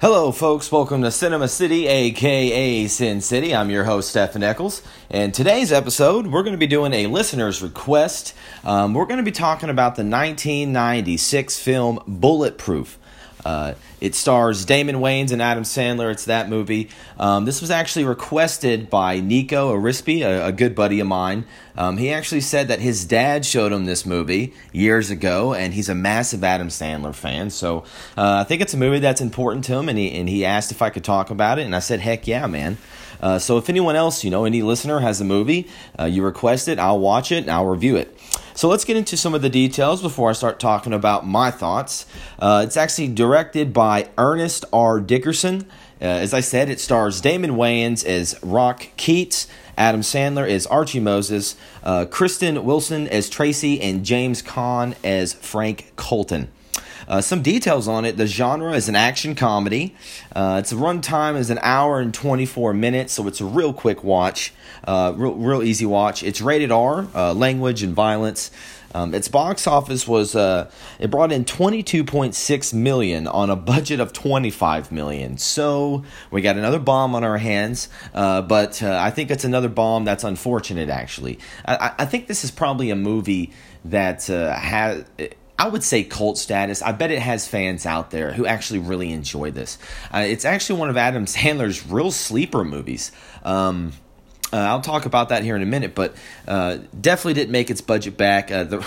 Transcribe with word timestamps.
Hello, 0.00 0.30
folks. 0.30 0.70
Welcome 0.70 1.02
to 1.02 1.10
Cinema 1.10 1.48
City, 1.48 1.88
aka 1.88 2.86
Sin 2.86 3.20
City. 3.20 3.52
I'm 3.52 3.68
your 3.68 3.82
host, 3.82 4.10
Stephen 4.10 4.44
Eccles. 4.44 4.80
And 5.10 5.34
today's 5.34 5.72
episode, 5.72 6.28
we're 6.28 6.44
going 6.44 6.54
to 6.54 6.56
be 6.56 6.68
doing 6.68 6.92
a 6.92 7.08
listener's 7.08 7.60
request. 7.60 8.32
Um, 8.62 8.94
we're 8.94 9.06
going 9.06 9.16
to 9.16 9.24
be 9.24 9.32
talking 9.32 9.70
about 9.70 9.96
the 9.96 10.04
1996 10.04 11.58
film 11.58 11.98
Bulletproof. 12.06 12.96
Uh, 13.44 13.74
it 14.00 14.14
stars 14.14 14.64
Damon 14.64 14.96
Wayans 14.96 15.32
and 15.32 15.42
Adam 15.42 15.64
Sandler. 15.64 16.10
It's 16.10 16.26
that 16.26 16.48
movie. 16.48 16.88
Um, 17.18 17.44
this 17.44 17.60
was 17.60 17.70
actually 17.70 18.04
requested 18.04 18.90
by 18.90 19.20
Nico 19.20 19.74
Arispi, 19.74 20.22
a, 20.22 20.46
a 20.46 20.52
good 20.52 20.74
buddy 20.74 21.00
of 21.00 21.06
mine. 21.06 21.44
Um, 21.76 21.96
he 21.96 22.10
actually 22.12 22.40
said 22.40 22.68
that 22.68 22.80
his 22.80 23.04
dad 23.04 23.46
showed 23.46 23.72
him 23.72 23.84
this 23.84 24.04
movie 24.04 24.54
years 24.72 25.10
ago, 25.10 25.54
and 25.54 25.74
he's 25.74 25.88
a 25.88 25.94
massive 25.94 26.42
Adam 26.44 26.68
Sandler 26.68 27.14
fan. 27.14 27.50
So 27.50 27.84
uh, 28.16 28.38
I 28.40 28.44
think 28.44 28.62
it's 28.62 28.74
a 28.74 28.78
movie 28.78 28.98
that's 28.98 29.20
important 29.20 29.64
to 29.66 29.74
him, 29.74 29.88
and 29.88 29.98
he, 29.98 30.12
and 30.18 30.28
he 30.28 30.44
asked 30.44 30.72
if 30.72 30.82
I 30.82 30.90
could 30.90 31.04
talk 31.04 31.30
about 31.30 31.58
it, 31.58 31.62
and 31.62 31.74
I 31.74 31.80
said, 31.80 32.00
heck 32.00 32.26
yeah, 32.26 32.46
man. 32.46 32.78
Uh, 33.20 33.38
so 33.38 33.58
if 33.58 33.68
anyone 33.68 33.96
else, 33.96 34.22
you 34.22 34.30
know, 34.30 34.44
any 34.44 34.62
listener 34.62 35.00
has 35.00 35.20
a 35.20 35.24
movie, 35.24 35.68
uh, 35.98 36.04
you 36.04 36.22
request 36.24 36.68
it, 36.68 36.78
I'll 36.78 37.00
watch 37.00 37.32
it, 37.32 37.38
and 37.38 37.50
I'll 37.50 37.66
review 37.66 37.96
it. 37.96 38.16
So 38.58 38.66
let's 38.66 38.84
get 38.84 38.96
into 38.96 39.16
some 39.16 39.34
of 39.34 39.42
the 39.42 39.48
details 39.48 40.02
before 40.02 40.30
I 40.30 40.32
start 40.32 40.58
talking 40.58 40.92
about 40.92 41.24
my 41.24 41.52
thoughts. 41.52 42.06
Uh, 42.40 42.64
it's 42.66 42.76
actually 42.76 43.06
directed 43.06 43.72
by 43.72 44.08
Ernest 44.18 44.64
R. 44.72 44.98
Dickerson. 44.98 45.60
Uh, 46.02 46.06
as 46.06 46.34
I 46.34 46.40
said, 46.40 46.68
it 46.68 46.80
stars 46.80 47.20
Damon 47.20 47.52
Wayans 47.52 48.04
as 48.04 48.36
Rock 48.42 48.88
Keats, 48.96 49.46
Adam 49.76 50.00
Sandler 50.00 50.50
as 50.50 50.66
Archie 50.66 50.98
Moses, 50.98 51.54
uh, 51.84 52.06
Kristen 52.06 52.64
Wilson 52.64 53.06
as 53.06 53.30
Tracy, 53.30 53.80
and 53.80 54.04
James 54.04 54.42
Caan 54.42 54.96
as 55.04 55.34
Frank 55.34 55.92
Colton. 55.94 56.48
Uh, 57.06 57.20
some 57.20 57.42
details 57.42 57.86
on 57.86 58.04
it. 58.04 58.16
The 58.16 58.26
genre 58.26 58.72
is 58.72 58.88
an 58.88 58.96
action 58.96 59.34
comedy. 59.34 59.94
Uh, 60.34 60.56
its 60.58 60.72
runtime 60.72 61.36
is 61.36 61.48
an 61.48 61.58
hour 61.62 62.00
and 62.00 62.12
24 62.12 62.74
minutes, 62.74 63.14
so 63.14 63.28
it's 63.28 63.40
a 63.40 63.44
real 63.46 63.72
quick 63.72 64.02
watch, 64.02 64.52
uh, 64.88 65.12
real, 65.16 65.34
real 65.34 65.62
easy 65.62 65.84
watch. 65.84 66.22
It's 66.22 66.40
rated 66.40 66.72
R, 66.72 67.06
uh, 67.14 67.34
language 67.34 67.82
and 67.82 67.94
violence. 67.94 68.50
Um, 68.94 69.14
its 69.14 69.28
box 69.28 69.66
office 69.66 70.08
was 70.08 70.34
uh, 70.34 70.70
it 70.98 71.10
brought 71.10 71.30
in 71.30 71.44
22.6 71.44 72.72
million 72.72 73.26
on 73.26 73.50
a 73.50 73.56
budget 73.56 74.00
of 74.00 74.14
25 74.14 74.90
million. 74.90 75.36
So 75.36 76.04
we 76.30 76.40
got 76.40 76.56
another 76.56 76.78
bomb 76.78 77.14
on 77.14 77.22
our 77.22 77.36
hands, 77.36 77.90
uh, 78.14 78.40
but 78.40 78.82
uh, 78.82 78.98
I 78.98 79.10
think 79.10 79.30
it's 79.30 79.44
another 79.44 79.68
bomb 79.68 80.06
that's 80.06 80.24
unfortunate. 80.24 80.88
Actually, 80.88 81.38
I, 81.66 81.92
I 81.98 82.06
think 82.06 82.26
this 82.26 82.42
is 82.42 82.50
probably 82.50 82.88
a 82.88 82.96
movie 82.96 83.52
that 83.84 84.30
uh, 84.30 84.54
has 84.54 85.04
I 85.58 85.68
would 85.68 85.84
say 85.84 86.02
cult 86.02 86.38
status. 86.38 86.80
I 86.80 86.92
bet 86.92 87.10
it 87.10 87.18
has 87.18 87.46
fans 87.46 87.84
out 87.84 88.10
there 88.10 88.32
who 88.32 88.46
actually 88.46 88.78
really 88.78 89.12
enjoy 89.12 89.50
this. 89.50 89.76
Uh, 90.14 90.24
it's 90.26 90.46
actually 90.46 90.80
one 90.80 90.88
of 90.88 90.96
Adam 90.96 91.26
Sandler's 91.26 91.86
real 91.86 92.10
sleeper 92.10 92.64
movies. 92.64 93.12
Um, 93.42 93.92
uh, 94.52 94.56
I'll 94.56 94.80
talk 94.80 95.06
about 95.06 95.28
that 95.28 95.44
here 95.44 95.56
in 95.56 95.62
a 95.62 95.66
minute, 95.66 95.94
but 95.94 96.14
uh, 96.46 96.78
definitely 96.98 97.34
didn't 97.34 97.52
make 97.52 97.70
its 97.70 97.80
budget 97.80 98.16
back. 98.16 98.50
Uh, 98.50 98.64
the, 98.64 98.86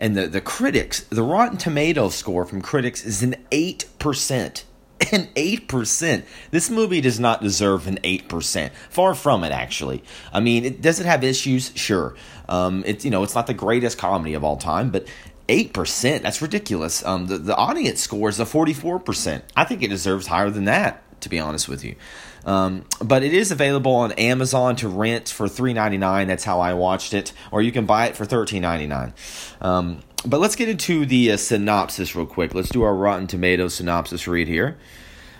and 0.00 0.16
the, 0.16 0.26
the 0.26 0.40
critics, 0.40 1.00
the 1.00 1.22
Rotten 1.22 1.58
Tomatoes 1.58 2.14
score 2.14 2.44
from 2.44 2.62
critics 2.62 3.04
is 3.04 3.22
an 3.22 3.36
8%. 3.50 4.64
An 5.12 5.26
8%. 5.34 6.22
This 6.52 6.70
movie 6.70 7.00
does 7.00 7.18
not 7.18 7.42
deserve 7.42 7.88
an 7.88 7.96
8%. 8.04 8.70
Far 8.88 9.16
from 9.16 9.42
it, 9.42 9.50
actually. 9.50 10.04
I 10.32 10.38
mean, 10.38 10.64
it, 10.64 10.80
does 10.80 11.00
it 11.00 11.06
have 11.06 11.24
issues? 11.24 11.72
Sure. 11.74 12.14
Um, 12.48 12.84
it's, 12.86 13.04
you 13.04 13.10
know, 13.10 13.24
it's 13.24 13.34
not 13.34 13.48
the 13.48 13.54
greatest 13.54 13.98
comedy 13.98 14.34
of 14.34 14.44
all 14.44 14.56
time, 14.56 14.90
but 14.90 15.08
eight 15.48 15.72
percent. 15.72 16.22
That's 16.22 16.40
ridiculous. 16.40 17.04
Um, 17.04 17.26
the 17.26 17.38
the 17.38 17.56
audience 17.56 18.00
score 18.00 18.28
is 18.28 18.40
a 18.40 18.46
forty 18.46 18.72
four 18.72 18.98
percent. 18.98 19.44
I 19.56 19.64
think 19.64 19.82
it 19.82 19.88
deserves 19.88 20.26
higher 20.26 20.50
than 20.50 20.64
that. 20.64 21.02
To 21.22 21.28
be 21.28 21.38
honest 21.38 21.68
with 21.68 21.84
you, 21.84 21.94
um, 22.44 22.84
but 23.00 23.22
it 23.22 23.32
is 23.32 23.50
available 23.50 23.94
on 23.94 24.12
Amazon 24.12 24.76
to 24.76 24.88
rent 24.88 25.28
for 25.28 25.48
three 25.48 25.72
ninety 25.72 25.98
nine. 25.98 26.28
That's 26.28 26.44
how 26.44 26.60
I 26.60 26.74
watched 26.74 27.14
it, 27.14 27.32
or 27.50 27.62
you 27.62 27.72
can 27.72 27.86
buy 27.86 28.06
it 28.06 28.16
for 28.16 28.24
thirteen 28.24 28.62
ninety 28.62 28.86
nine. 28.86 29.14
Um, 29.60 30.00
but 30.24 30.40
let's 30.40 30.56
get 30.56 30.68
into 30.68 31.04
the 31.04 31.32
uh, 31.32 31.36
synopsis 31.36 32.14
real 32.14 32.26
quick. 32.26 32.54
Let's 32.54 32.68
do 32.68 32.82
our 32.82 32.94
Rotten 32.94 33.26
Tomatoes 33.26 33.74
synopsis 33.74 34.28
read 34.28 34.48
here. 34.48 34.76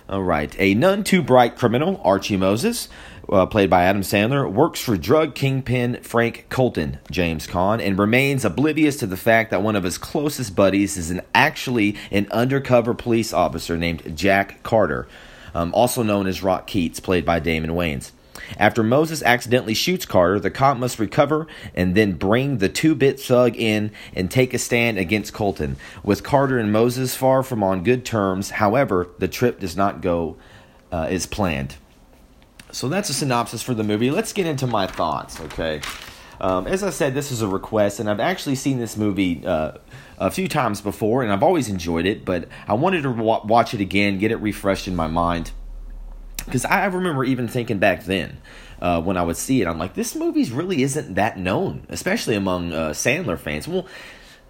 All 0.08 0.22
right. 0.22 0.54
A 0.58 0.74
none 0.74 1.04
too 1.04 1.22
bright 1.22 1.56
criminal, 1.56 2.00
Archie 2.04 2.36
Moses, 2.36 2.88
uh, 3.30 3.46
played 3.46 3.70
by 3.70 3.84
Adam 3.84 4.02
Sandler, 4.02 4.50
works 4.50 4.80
for 4.80 4.96
drug 4.96 5.34
kingpin 5.34 6.02
Frank 6.02 6.46
Colton, 6.48 6.98
James 7.10 7.46
Caan, 7.46 7.80
and 7.80 7.96
remains 7.96 8.44
oblivious 8.44 8.96
to 8.96 9.06
the 9.06 9.16
fact 9.16 9.52
that 9.52 9.62
one 9.62 9.76
of 9.76 9.84
his 9.84 9.96
closest 9.96 10.56
buddies 10.56 10.96
is 10.96 11.10
an, 11.10 11.22
actually 11.34 11.96
an 12.10 12.26
undercover 12.32 12.92
police 12.92 13.32
officer 13.32 13.78
named 13.78 14.16
Jack 14.16 14.62
Carter, 14.64 15.06
um, 15.54 15.72
also 15.74 16.02
known 16.02 16.26
as 16.26 16.42
Rock 16.42 16.66
Keats, 16.66 17.00
played 17.00 17.24
by 17.24 17.38
Damon 17.38 17.70
Wayans. 17.70 18.12
After 18.58 18.82
Moses 18.82 19.22
accidentally 19.22 19.74
shoots 19.74 20.04
Carter, 20.04 20.40
the 20.40 20.50
cop 20.50 20.76
must 20.76 20.98
recover 20.98 21.46
and 21.74 21.94
then 21.94 22.12
bring 22.12 22.58
the 22.58 22.68
two 22.68 22.94
bit 22.94 23.20
thug 23.20 23.56
in 23.56 23.92
and 24.14 24.30
take 24.30 24.54
a 24.54 24.58
stand 24.58 24.98
against 24.98 25.32
Colton. 25.32 25.76
With 26.02 26.22
Carter 26.22 26.58
and 26.58 26.72
Moses 26.72 27.14
far 27.14 27.42
from 27.42 27.62
on 27.62 27.84
good 27.84 28.04
terms, 28.04 28.50
however, 28.50 29.08
the 29.18 29.28
trip 29.28 29.60
does 29.60 29.76
not 29.76 30.00
go 30.00 30.36
uh, 30.90 31.06
as 31.08 31.26
planned. 31.26 31.76
So 32.70 32.88
that's 32.88 33.10
a 33.10 33.14
synopsis 33.14 33.62
for 33.62 33.74
the 33.74 33.84
movie. 33.84 34.10
Let's 34.10 34.32
get 34.32 34.46
into 34.46 34.66
my 34.66 34.86
thoughts, 34.86 35.40
okay? 35.40 35.82
Um, 36.42 36.66
as 36.66 36.82
I 36.82 36.90
said, 36.90 37.14
this 37.14 37.30
is 37.30 37.40
a 37.40 37.48
request, 37.48 38.00
and 38.00 38.10
I've 38.10 38.20
actually 38.20 38.56
seen 38.56 38.78
this 38.78 38.96
movie 38.96 39.46
uh, 39.46 39.72
a 40.18 40.30
few 40.30 40.48
times 40.48 40.80
before, 40.80 41.22
and 41.22 41.32
I've 41.32 41.42
always 41.42 41.68
enjoyed 41.68 42.04
it, 42.04 42.24
but 42.24 42.48
I 42.66 42.74
wanted 42.74 43.02
to 43.02 43.10
wa- 43.10 43.44
watch 43.44 43.72
it 43.74 43.80
again, 43.80 44.18
get 44.18 44.32
it 44.32 44.36
refreshed 44.36 44.88
in 44.88 44.96
my 44.96 45.06
mind 45.06 45.52
because 46.44 46.64
I 46.64 46.84
remember 46.86 47.24
even 47.24 47.48
thinking 47.48 47.78
back 47.78 48.04
then 48.04 48.38
uh, 48.80 49.00
when 49.00 49.16
I 49.16 49.22
would 49.22 49.36
see 49.36 49.62
it, 49.62 49.68
I'm 49.68 49.78
like, 49.78 49.94
this 49.94 50.14
movie 50.14 50.44
really 50.50 50.82
isn't 50.82 51.14
that 51.14 51.38
known, 51.38 51.86
especially 51.88 52.34
among 52.34 52.72
uh, 52.72 52.90
Sandler 52.90 53.38
fans. 53.38 53.68
Well, 53.68 53.86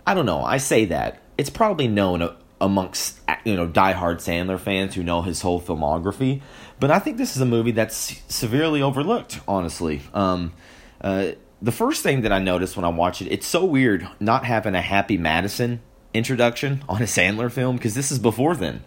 I 0.07 0.15
don't 0.15 0.27
know. 0.27 0.43
I 0.43 0.57
say 0.57 0.87
that 0.87 1.21
it's 1.39 1.51
probably 1.51 1.89
known 1.89 2.23
uh, 2.23 2.35
amongst 2.61 3.19
you 3.45 3.57
know 3.57 3.67
diehard 3.67 4.17
Sandler 4.17 4.59
fans 4.59 4.95
who 4.95 5.03
know 5.03 5.23
his 5.23 5.43
whole 5.43 5.61
filmography, 5.61 6.41
but 6.81 6.91
I 6.91 6.99
think 6.99 7.19
this 7.19 7.37
is 7.37 7.43
a 7.43 7.47
movie 7.47 7.73
that's 7.73 8.23
severely 8.29 8.83
overlooked. 8.83 9.41
Honestly, 9.47 10.01
um, 10.15 10.53
uh, 11.01 11.33
the 11.63 11.73
first 11.73 12.03
thing 12.03 12.23
that 12.23 12.33
I 12.33 12.41
noticed 12.41 12.77
when 12.77 12.85
I 12.85 12.89
watched 12.89 13.23
it, 13.23 13.29
it's 13.31 13.47
so 13.47 13.65
weird 13.65 14.09
not 14.19 14.45
having 14.45 14.75
a 14.75 14.83
Happy 14.83 15.17
Madison 15.17 15.81
introduction 16.13 16.85
on 16.89 17.01
a 17.01 17.07
Sandler 17.07 17.51
film 17.51 17.77
because 17.77 17.95
this 17.95 18.11
is 18.11 18.19
before 18.19 18.57
then. 18.57 18.83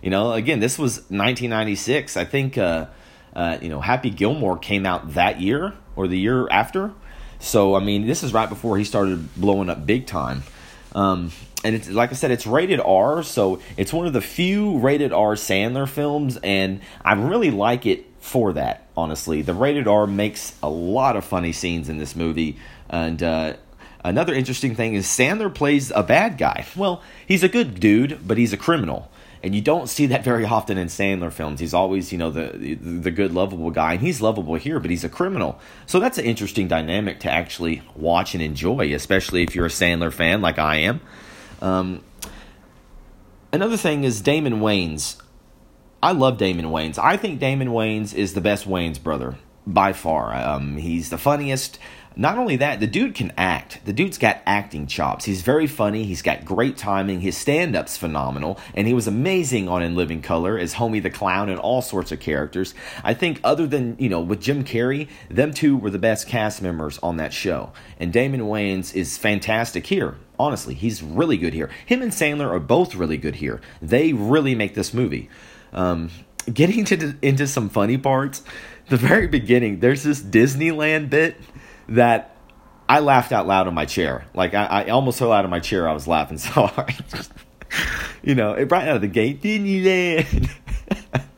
You 0.00 0.10
know, 0.10 0.32
again, 0.32 0.60
this 0.60 0.78
was 0.78 0.98
1996. 1.10 2.16
I 2.16 2.24
think, 2.24 2.56
uh, 2.56 2.86
uh, 3.34 3.58
you 3.60 3.68
know, 3.68 3.80
Happy 3.80 4.10
Gilmore 4.10 4.56
came 4.56 4.86
out 4.86 5.14
that 5.14 5.40
year 5.40 5.74
or 5.96 6.06
the 6.06 6.18
year 6.18 6.48
after. 6.50 6.92
So, 7.40 7.74
I 7.74 7.80
mean, 7.80 8.06
this 8.06 8.22
is 8.22 8.32
right 8.32 8.48
before 8.48 8.78
he 8.78 8.84
started 8.84 9.34
blowing 9.34 9.68
up 9.68 9.84
big 9.84 10.06
time. 10.06 10.44
Um, 10.94 11.32
and 11.64 11.74
it's 11.74 11.90
like 11.90 12.10
I 12.10 12.14
said, 12.14 12.30
it's 12.30 12.46
rated 12.46 12.80
R, 12.80 13.22
so 13.22 13.60
it's 13.76 13.92
one 13.92 14.06
of 14.06 14.12
the 14.12 14.20
few 14.20 14.78
rated 14.78 15.12
R 15.12 15.34
Sandler 15.34 15.88
films, 15.88 16.38
and 16.42 16.80
I 17.04 17.12
really 17.14 17.50
like 17.50 17.86
it 17.86 18.06
for 18.20 18.52
that. 18.54 18.86
Honestly, 19.00 19.42
the 19.42 19.54
rated 19.54 19.88
R 19.88 20.06
makes 20.06 20.54
a 20.62 20.68
lot 20.68 21.16
of 21.16 21.24
funny 21.24 21.52
scenes 21.52 21.88
in 21.88 21.98
this 21.98 22.14
movie, 22.14 22.58
and 22.88 23.22
uh, 23.22 23.54
another 24.04 24.34
interesting 24.34 24.74
thing 24.74 24.94
is 24.94 25.06
Sandler 25.06 25.52
plays 25.54 25.90
a 25.90 26.02
bad 26.02 26.36
guy. 26.36 26.66
Well, 26.76 27.02
he's 27.26 27.42
a 27.42 27.48
good 27.48 27.80
dude, 27.80 28.26
but 28.26 28.36
he's 28.36 28.52
a 28.52 28.56
criminal 28.56 29.10
and 29.42 29.54
you 29.54 29.60
don't 29.60 29.88
see 29.88 30.06
that 30.06 30.22
very 30.22 30.44
often 30.44 30.76
in 30.76 30.88
Sandler 30.88 31.32
films. 31.32 31.60
He's 31.60 31.72
always, 31.72 32.12
you 32.12 32.18
know, 32.18 32.30
the 32.30 32.74
the 32.74 33.10
good, 33.10 33.32
lovable 33.32 33.70
guy, 33.70 33.94
and 33.94 34.02
he's 34.02 34.20
lovable 34.20 34.56
here, 34.56 34.78
but 34.80 34.90
he's 34.90 35.04
a 35.04 35.08
criminal. 35.08 35.58
So 35.86 35.98
that's 35.98 36.18
an 36.18 36.24
interesting 36.24 36.68
dynamic 36.68 37.20
to 37.20 37.30
actually 37.30 37.82
watch 37.96 38.34
and 38.34 38.42
enjoy, 38.42 38.94
especially 38.94 39.42
if 39.42 39.54
you're 39.54 39.66
a 39.66 39.70
Sandler 39.70 40.12
fan 40.12 40.42
like 40.42 40.58
I 40.58 40.76
am. 40.76 41.00
Um, 41.62 42.04
another 43.52 43.76
thing 43.76 44.04
is 44.04 44.20
Damon 44.20 44.60
Wayans. 44.60 45.20
I 46.02 46.12
love 46.12 46.38
Damon 46.38 46.66
Wayans. 46.66 46.98
I 46.98 47.16
think 47.16 47.40
Damon 47.40 47.68
Wayans 47.68 48.14
is 48.14 48.34
the 48.34 48.40
best 48.40 48.66
Wayans 48.66 49.02
brother 49.02 49.36
by 49.66 49.92
far. 49.92 50.34
Um, 50.34 50.78
he's 50.78 51.10
the 51.10 51.18
funniest 51.18 51.78
not 52.16 52.38
only 52.38 52.56
that, 52.56 52.80
the 52.80 52.86
dude 52.86 53.14
can 53.14 53.32
act. 53.36 53.80
The 53.84 53.92
dude's 53.92 54.18
got 54.18 54.42
acting 54.44 54.86
chops. 54.86 55.24
He's 55.24 55.42
very 55.42 55.66
funny. 55.66 56.04
He's 56.04 56.22
got 56.22 56.44
great 56.44 56.76
timing. 56.76 57.20
His 57.20 57.36
stand 57.36 57.76
up's 57.76 57.96
phenomenal. 57.96 58.58
And 58.74 58.88
he 58.88 58.94
was 58.94 59.06
amazing 59.06 59.68
on 59.68 59.82
In 59.82 59.94
Living 59.94 60.20
Color 60.20 60.58
as 60.58 60.74
Homie 60.74 61.02
the 61.02 61.10
Clown 61.10 61.48
and 61.48 61.60
all 61.60 61.82
sorts 61.82 62.10
of 62.10 62.18
characters. 62.18 62.74
I 63.04 63.14
think, 63.14 63.40
other 63.44 63.66
than, 63.66 63.96
you 63.98 64.08
know, 64.08 64.20
with 64.20 64.40
Jim 64.40 64.64
Carrey, 64.64 65.08
them 65.30 65.52
two 65.52 65.76
were 65.76 65.90
the 65.90 65.98
best 65.98 66.26
cast 66.26 66.60
members 66.60 66.98
on 66.98 67.16
that 67.18 67.32
show. 67.32 67.72
And 67.98 68.12
Damon 68.12 68.42
Wayans 68.42 68.94
is 68.94 69.16
fantastic 69.16 69.86
here. 69.86 70.16
Honestly, 70.38 70.74
he's 70.74 71.02
really 71.02 71.36
good 71.36 71.54
here. 71.54 71.70
Him 71.86 72.02
and 72.02 72.10
Sandler 72.12 72.50
are 72.50 72.60
both 72.60 72.94
really 72.94 73.18
good 73.18 73.36
here. 73.36 73.60
They 73.80 74.12
really 74.12 74.54
make 74.54 74.74
this 74.74 74.92
movie. 74.92 75.30
Um, 75.72 76.10
getting 76.52 76.84
to, 76.86 77.14
into 77.22 77.46
some 77.46 77.68
funny 77.68 77.98
parts, 77.98 78.42
the 78.88 78.96
very 78.96 79.26
beginning, 79.26 79.80
there's 79.80 80.02
this 80.02 80.20
Disneyland 80.20 81.10
bit 81.10 81.36
that 81.88 82.36
I 82.88 83.00
laughed 83.00 83.30
out 83.30 83.46
loud 83.46 83.68
in 83.68 83.74
my 83.74 83.84
chair. 83.86 84.24
Like 84.34 84.52
I, 84.52 84.64
I 84.64 84.88
almost 84.88 85.18
fell 85.18 85.32
out 85.32 85.44
of 85.44 85.50
my 85.50 85.60
chair. 85.60 85.88
I 85.88 85.92
was 85.92 86.08
laughing 86.08 86.38
so 86.38 86.66
hard. 86.66 86.94
you 88.22 88.34
know, 88.34 88.54
it 88.54 88.70
right 88.70 88.88
out 88.88 88.96
of 88.96 89.02
the 89.02 89.08
gate, 89.08 89.42
Disneyland. 89.42 90.50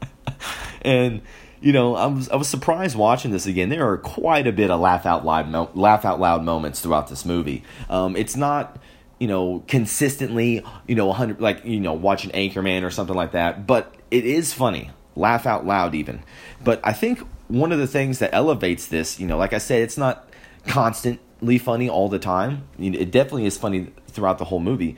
and 0.83 1.21
you 1.61 1.73
know, 1.73 1.95
I 1.95 2.07
was 2.07 2.29
I 2.31 2.37
was 2.37 2.49
surprised 2.49 2.97
watching 2.97 3.31
this 3.31 3.47
again. 3.47 3.69
There 3.69 3.87
are 3.89 3.99
quite 3.99 4.47
a 4.47 4.53
bit 4.53 4.71
of 4.71 4.81
laugh 4.81 5.07
out 5.07 5.25
loud 5.25 5.77
laugh 5.77 6.05
out 6.05 6.19
loud 6.19 6.43
moments 6.43 6.81
throughout 6.81 7.09
this 7.09 7.25
movie. 7.25 7.63
Um, 7.89 8.17
it's 8.17 8.35
not 8.35 8.79
you 9.21 9.29
know 9.29 9.63
consistently 9.69 10.65
you 10.89 10.95
know 10.95 11.07
100 11.07 11.41
like 11.41 11.65
you 11.65 11.81
know 11.81 11.93
watching 11.93 12.31
Anchorman 12.31 12.83
or 12.83 12.91
something 12.91 13.15
like 13.15 13.33
that, 13.33 13.67
but 13.67 13.95
it 14.13 14.27
is 14.27 14.53
funny. 14.53 14.91
Laugh 15.17 15.47
out 15.47 15.67
loud 15.67 15.95
even. 15.95 16.23
But 16.63 16.81
I 16.85 16.93
think 16.93 17.21
one 17.49 17.73
of 17.73 17.79
the 17.79 17.87
things 17.87 18.19
that 18.21 18.31
elevates 18.33 18.87
this, 18.87 19.19
you 19.19 19.27
know, 19.27 19.39
like 19.39 19.53
I 19.53 19.59
said, 19.59 19.83
it's 19.83 19.99
not 19.99 20.29
constantly 20.67 21.59
funny 21.59 21.89
all 21.89 22.09
the 22.09 22.19
time. 22.19 22.69
It 22.79 23.11
definitely 23.11 23.47
is 23.47 23.57
funny 23.57 23.89
throughout 24.09 24.39
the 24.39 24.45
whole 24.45 24.61
movie. 24.61 24.97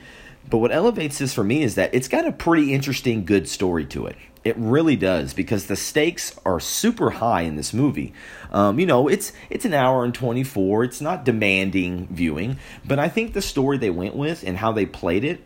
But 0.49 0.59
what 0.59 0.71
elevates 0.71 1.17
this 1.17 1.33
for 1.33 1.43
me 1.43 1.63
is 1.63 1.75
that 1.75 1.95
it's 1.95 2.07
got 2.07 2.27
a 2.27 2.31
pretty 2.31 2.73
interesting, 2.73 3.25
good 3.25 3.47
story 3.47 3.85
to 3.87 4.05
it. 4.05 4.17
It 4.43 4.55
really 4.57 4.95
does 4.95 5.33
because 5.33 5.65
the 5.65 5.75
stakes 5.75 6.37
are 6.45 6.59
super 6.59 7.09
high 7.09 7.41
in 7.41 7.55
this 7.55 7.73
movie. 7.73 8.13
Um, 8.51 8.79
you 8.79 8.85
know, 8.85 9.07
it's 9.07 9.33
it's 9.49 9.65
an 9.65 9.73
hour 9.73 10.05
and 10.05 10.13
twenty 10.13 10.43
four. 10.43 10.83
It's 10.83 11.01
not 11.01 11.25
demanding 11.25 12.07
viewing, 12.11 12.59
but 12.85 12.99
I 12.99 13.09
think 13.09 13.33
the 13.33 13.41
story 13.41 13.79
they 13.79 13.89
went 13.89 14.15
with 14.15 14.43
and 14.43 14.55
how 14.57 14.71
they 14.71 14.85
played 14.85 15.23
it 15.23 15.43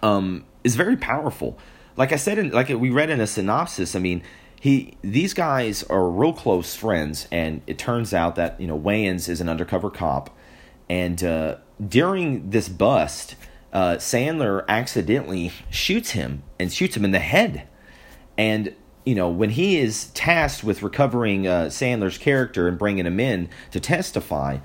um, 0.00 0.44
is 0.62 0.76
very 0.76 0.96
powerful. 0.96 1.58
Like 1.96 2.12
I 2.12 2.16
said, 2.16 2.38
in, 2.38 2.50
like 2.50 2.68
we 2.68 2.90
read 2.90 3.10
in 3.10 3.20
a 3.20 3.26
synopsis. 3.26 3.94
I 3.94 3.98
mean, 3.98 4.22
he 4.60 4.96
these 5.02 5.34
guys 5.34 5.82
are 5.84 6.08
real 6.08 6.32
close 6.32 6.74
friends, 6.74 7.28
and 7.30 7.62
it 7.66 7.78
turns 7.78 8.12
out 8.12 8.36
that 8.36 8.60
you 8.60 8.66
know 8.66 8.78
Wayans 8.78 9.28
is 9.28 9.40
an 9.40 9.48
undercover 9.48 9.90
cop, 9.90 10.36
and 10.88 11.22
uh, 11.22 11.56
during 11.88 12.50
this 12.50 12.68
bust 12.68 13.36
uh, 13.74 13.96
Sandler 13.96 14.64
accidentally 14.68 15.50
shoots 15.68 16.10
him 16.10 16.44
and 16.60 16.72
shoots 16.72 16.96
him 16.96 17.04
in 17.04 17.10
the 17.10 17.18
head. 17.18 17.66
And, 18.38 18.74
you 19.04 19.16
know, 19.16 19.28
when 19.28 19.50
he 19.50 19.78
is 19.78 20.06
tasked 20.14 20.62
with 20.62 20.82
recovering 20.82 21.46
uh, 21.46 21.64
Sandler's 21.64 22.16
character 22.16 22.68
and 22.68 22.78
bringing 22.78 23.04
him 23.04 23.18
in 23.18 23.48
to 23.72 23.80
testify, 23.80 24.58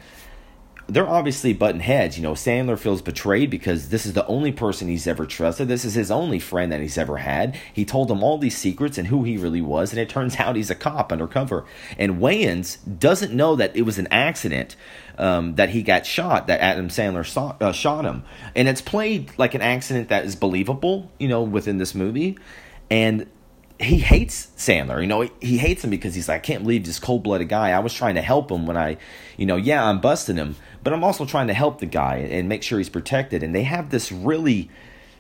they're 0.90 1.08
obviously 1.08 1.54
button 1.54 1.80
heads. 1.80 2.18
You 2.18 2.24
know, 2.24 2.34
Sandler 2.34 2.78
feels 2.78 3.02
betrayed 3.02 3.50
because 3.50 3.90
this 3.90 4.06
is 4.06 4.14
the 4.14 4.26
only 4.28 4.52
person 4.52 4.88
he's 4.88 5.08
ever 5.08 5.26
trusted. 5.26 5.68
This 5.68 5.86
is 5.86 5.94
his 5.94 6.12
only 6.12 6.40
friend 6.40 6.72
that 6.72 6.82
he's 6.82 6.98
ever 6.98 7.18
had. 7.18 7.58
He 7.72 7.86
told 7.86 8.10
him 8.10 8.24
all 8.24 8.38
these 8.38 8.58
secrets 8.58 8.98
and 8.98 9.08
who 9.08 9.24
he 9.24 9.38
really 9.38 9.62
was, 9.62 9.92
and 9.92 10.00
it 10.00 10.10
turns 10.10 10.36
out 10.40 10.56
he's 10.56 10.70
a 10.70 10.76
cop 10.76 11.12
undercover. 11.12 11.66
And 11.98 12.20
Wayans 12.20 12.78
doesn't 13.00 13.34
know 13.34 13.56
that 13.56 13.76
it 13.76 13.84
was 13.84 14.00
an 14.00 14.08
accident 14.12 14.76
um, 15.18 15.56
that 15.56 15.70
he 15.70 15.84
got 15.84 16.06
shot, 16.06 16.48
that 16.48 16.62
Adam 16.62 16.88
Sandler 16.88 17.26
saw, 17.26 17.56
uh, 17.62 17.72
shot 17.72 18.06
him. 18.06 18.24
And 18.56 18.68
it's 18.68 18.82
played 18.82 19.32
like 19.38 19.54
an 19.54 19.62
accident 19.62 20.10
that 20.10 20.26
is 20.26 20.36
believable, 20.36 21.12
you 21.20 21.28
know, 21.28 21.44
within 21.44 21.78
this 21.78 21.94
movie. 21.94 22.38
And 22.90 23.28
he 23.80 23.98
hates 23.98 24.48
Sandler. 24.58 25.02
You 25.02 25.08
know, 25.08 25.22
he, 25.22 25.32
he 25.42 25.58
hates 25.58 25.84
him 25.84 25.90
because 25.90 26.14
he's 26.14 26.28
like, 26.28 26.38
I 26.38 26.44
can't 26.44 26.64
believe 26.64 26.86
this 26.86 27.00
cold 27.00 27.24
blooded 27.24 27.48
guy. 27.48 27.72
I 27.72 27.80
was 27.80 27.94
trying 27.94 28.16
to 28.16 28.22
help 28.22 28.52
him 28.52 28.66
when 28.66 28.76
I, 28.76 28.98
you 29.38 29.46
know, 29.46 29.56
yeah, 29.56 29.86
I'm 29.86 30.02
busting 30.02 30.36
him, 30.36 30.58
but 30.84 30.94
I'm 30.94 31.04
also 31.04 31.26
trying 31.26 31.48
to 31.48 31.54
help 31.54 31.80
the 31.80 31.86
guy 31.86 32.18
and 32.18 32.48
make 32.48 32.64
sure 32.64 32.78
he's 32.78 32.90
protected. 32.90 33.44
And 33.44 33.54
they 33.54 33.64
have 33.64 33.90
this 33.90 34.12
really 34.12 34.70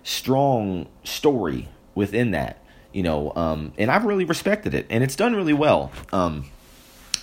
strong 0.03 0.88
story 1.03 1.69
within 1.95 2.31
that, 2.31 2.63
you 2.94 3.03
know, 3.03 3.33
um, 3.35 3.73
and 3.77 3.91
I've 3.91 4.06
really 4.06 4.25
respected 4.25 4.73
it, 4.73 4.85
and 4.89 5.03
it's 5.03 5.15
done 5.15 5.35
really 5.35 5.53
well. 5.53 5.91
Um, 6.11 6.45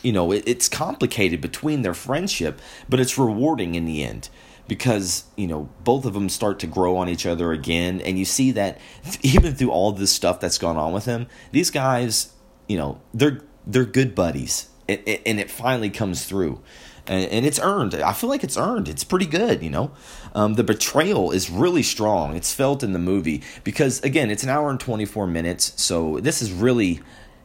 you 0.03 0.13
know, 0.13 0.31
it, 0.33 0.45
it's 0.47 0.69
complicated 0.69 1.41
between 1.41 1.83
their 1.83 1.95
friendship, 1.95 2.61
but 2.89 3.01
it's 3.01 3.19
rewarding 3.19 3.75
in 3.75 3.87
the 3.87 4.05
end 4.05 4.29
because 4.69 5.25
you 5.37 5.47
know 5.47 5.69
both 5.85 6.05
of 6.05 6.15
them 6.15 6.29
start 6.29 6.59
to 6.59 6.67
grow 6.67 6.97
on 6.97 7.09
each 7.09 7.27
other 7.27 7.53
again 7.53 8.01
and 8.01 8.19
you 8.19 8.25
see 8.25 8.51
that 8.51 8.79
even 9.23 9.55
through 9.55 9.71
all 9.71 9.93
this 9.93 10.13
stuff 10.13 10.41
that's 10.41 10.59
gone 10.59 10.77
on 10.77 10.93
with 10.93 11.05
him 11.05 11.27
these 11.53 11.71
guys 11.71 12.33
you 12.67 12.77
know 12.77 13.01
they're 13.15 13.41
they're 13.67 13.85
good 13.85 14.15
buddies 14.15 14.69
and, 14.89 15.01
and 15.25 15.41
it 15.41 15.51
finally 15.51 15.91
comes 15.91 16.25
through 16.25 16.61
and, 17.09 17.31
and, 17.31 17.47
it's 17.47 17.59
earned 17.61 17.95
i 17.95 18.13
feel 18.13 18.31
like 18.31 18.45
it's 18.45 18.57
earned 18.57 18.89
it's 18.89 19.05
pretty 19.05 19.27
good 19.27 19.63
you 19.63 19.71
know 19.71 19.91
um, 20.35 20.55
the 20.55 20.65
betrayal 20.65 21.31
is 21.31 21.51
really 21.51 21.83
strong 21.83 22.37
it's 22.37 22.53
felt 22.53 22.83
in 22.83 22.93
the 22.93 22.99
movie 22.99 23.43
because 23.65 24.01
again 24.03 24.31
it's 24.31 24.43
an 24.43 24.49
hour 24.49 24.71
and 24.71 24.81
24 24.81 25.27
minutes 25.27 25.73
so 25.81 26.19
this 26.21 26.43
is 26.43 26.53
really 26.53 27.01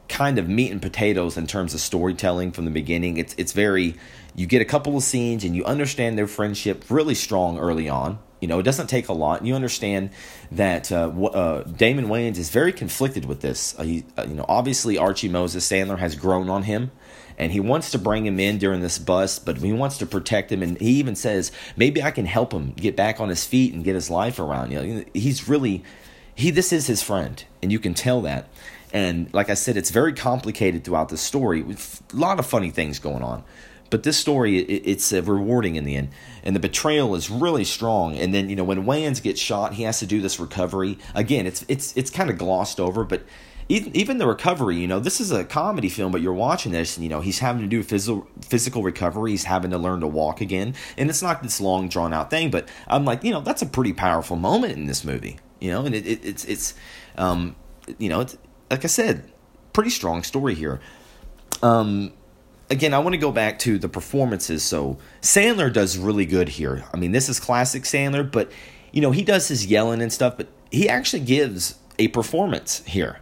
kind 0.07 0.37
of 0.37 0.49
meat 0.49 0.71
and 0.71 0.81
potatoes 0.81 1.37
in 1.37 1.47
terms 1.47 1.73
of 1.73 1.79
storytelling 1.79 2.51
from 2.51 2.65
the 2.65 2.71
beginning 2.71 3.17
it's 3.17 3.33
it's 3.37 3.53
very 3.53 3.95
you 4.35 4.47
get 4.47 4.61
a 4.61 4.65
couple 4.65 4.95
of 4.95 5.03
scenes 5.03 5.43
and 5.43 5.55
you 5.55 5.65
understand 5.65 6.17
their 6.17 6.27
friendship 6.27 6.85
really 6.89 7.15
strong 7.15 7.57
early 7.59 7.89
on. 7.89 8.19
You 8.39 8.47
know, 8.47 8.59
it 8.59 8.63
doesn't 8.63 8.87
take 8.87 9.07
a 9.07 9.13
lot. 9.13 9.45
You 9.45 9.53
understand 9.53 10.09
that 10.51 10.91
uh, 10.91 11.09
uh, 11.09 11.63
Damon 11.63 12.07
Wayans 12.07 12.37
is 12.37 12.49
very 12.49 12.73
conflicted 12.73 13.25
with 13.25 13.41
this. 13.41 13.77
Uh, 13.77 13.83
he, 13.83 14.05
uh, 14.17 14.25
you 14.27 14.33
know, 14.33 14.45
obviously 14.47 14.97
Archie 14.97 15.29
Moses 15.29 15.67
Sandler 15.69 15.99
has 15.99 16.15
grown 16.15 16.49
on 16.49 16.63
him, 16.63 16.91
and 17.41 17.51
he 17.51 17.59
wants 17.59 17.89
to 17.89 17.97
bring 17.97 18.23
him 18.23 18.39
in 18.39 18.59
during 18.59 18.81
this 18.81 18.99
bust, 18.99 19.47
but 19.47 19.57
he 19.57 19.73
wants 19.73 19.97
to 19.97 20.05
protect 20.05 20.51
him. 20.51 20.61
And 20.61 20.79
he 20.79 20.91
even 20.99 21.15
says, 21.15 21.51
maybe 21.75 22.03
I 22.03 22.11
can 22.11 22.27
help 22.27 22.53
him 22.53 22.73
get 22.73 22.95
back 22.95 23.19
on 23.19 23.29
his 23.29 23.43
feet 23.45 23.73
and 23.73 23.83
get 23.83 23.95
his 23.95 24.11
life 24.11 24.37
around. 24.37 24.71
You 24.71 24.79
know, 24.79 25.03
he's 25.15 25.49
really 25.49 25.83
he. 26.35 26.51
This 26.51 26.71
is 26.71 26.85
his 26.85 27.01
friend, 27.01 27.43
and 27.63 27.71
you 27.71 27.79
can 27.79 27.95
tell 27.95 28.21
that. 28.21 28.47
And 28.93 29.33
like 29.33 29.49
I 29.49 29.55
said, 29.55 29.75
it's 29.75 29.89
very 29.89 30.13
complicated 30.13 30.83
throughout 30.83 31.09
the 31.09 31.17
story 31.17 31.63
with 31.63 32.03
a 32.13 32.15
lot 32.15 32.37
of 32.37 32.45
funny 32.45 32.69
things 32.69 32.99
going 32.99 33.23
on. 33.23 33.43
But 33.89 34.03
this 34.03 34.17
story, 34.17 34.59
it, 34.59 34.83
it's 34.85 35.11
uh, 35.11 35.23
rewarding 35.23 35.77
in 35.77 35.83
the 35.83 35.95
end, 35.95 36.09
and 36.43 36.55
the 36.55 36.59
betrayal 36.59 37.15
is 37.15 37.31
really 37.31 37.63
strong. 37.63 38.15
And 38.17 38.35
then 38.35 38.49
you 38.51 38.55
know 38.55 38.63
when 38.63 38.85
Wayans 38.85 39.19
gets 39.19 39.41
shot, 39.41 39.73
he 39.73 39.83
has 39.83 39.97
to 39.97 40.05
do 40.05 40.21
this 40.21 40.39
recovery 40.39 40.99
again. 41.15 41.47
It's 41.47 41.65
it's 41.67 41.97
it's 41.97 42.11
kind 42.11 42.29
of 42.29 42.37
glossed 42.37 42.79
over, 42.79 43.03
but 43.03 43.23
even 43.71 43.95
even 43.95 44.17
the 44.17 44.27
recovery, 44.27 44.75
you 44.75 44.87
know, 44.87 44.99
this 44.99 45.21
is 45.21 45.31
a 45.31 45.45
comedy 45.45 45.87
film, 45.87 46.11
but 46.11 46.19
you're 46.19 46.33
watching 46.33 46.73
this, 46.73 46.97
and 46.97 47.05
you 47.05 47.09
know 47.09 47.21
he's 47.21 47.39
having 47.39 47.61
to 47.61 47.67
do 47.67 47.81
physical 47.83 48.27
physical 48.41 48.83
recovery. 48.83 49.31
He's 49.31 49.45
having 49.45 49.71
to 49.71 49.77
learn 49.77 50.01
to 50.01 50.07
walk 50.07 50.41
again, 50.41 50.75
and 50.97 51.09
it's 51.09 51.21
not 51.21 51.41
this 51.41 51.61
long 51.61 51.87
drawn 51.87 52.13
out 52.13 52.29
thing. 52.29 52.51
But 52.51 52.67
I'm 52.85 53.05
like, 53.05 53.23
you 53.23 53.31
know, 53.31 53.39
that's 53.39 53.61
a 53.61 53.65
pretty 53.65 53.93
powerful 53.93 54.35
moment 54.35 54.73
in 54.73 54.87
this 54.87 55.05
movie, 55.05 55.39
you 55.61 55.71
know, 55.71 55.85
and 55.85 55.95
it, 55.95 56.05
it 56.05 56.25
it's 56.25 56.43
it's 56.43 56.73
um 57.17 57.55
you 57.97 58.09
know 58.09 58.19
it's 58.19 58.37
like 58.69 58.83
I 58.83 58.89
said, 58.89 59.31
pretty 59.71 59.89
strong 59.89 60.23
story 60.23 60.53
here. 60.53 60.81
Um, 61.63 62.11
again, 62.69 62.93
I 62.93 62.99
want 62.99 63.13
to 63.13 63.19
go 63.19 63.31
back 63.31 63.57
to 63.59 63.79
the 63.79 63.87
performances. 63.87 64.63
So 64.63 64.97
Sandler 65.21 65.71
does 65.71 65.97
really 65.97 66.25
good 66.25 66.49
here. 66.49 66.83
I 66.93 66.97
mean, 66.97 67.13
this 67.13 67.29
is 67.29 67.39
classic 67.39 67.83
Sandler, 67.83 68.29
but 68.29 68.51
you 68.91 69.01
know 69.01 69.11
he 69.11 69.23
does 69.23 69.47
his 69.47 69.65
yelling 69.65 70.01
and 70.01 70.11
stuff, 70.11 70.35
but 70.35 70.49
he 70.71 70.89
actually 70.89 71.21
gives 71.21 71.75
a 71.97 72.09
performance 72.09 72.83
here, 72.85 73.19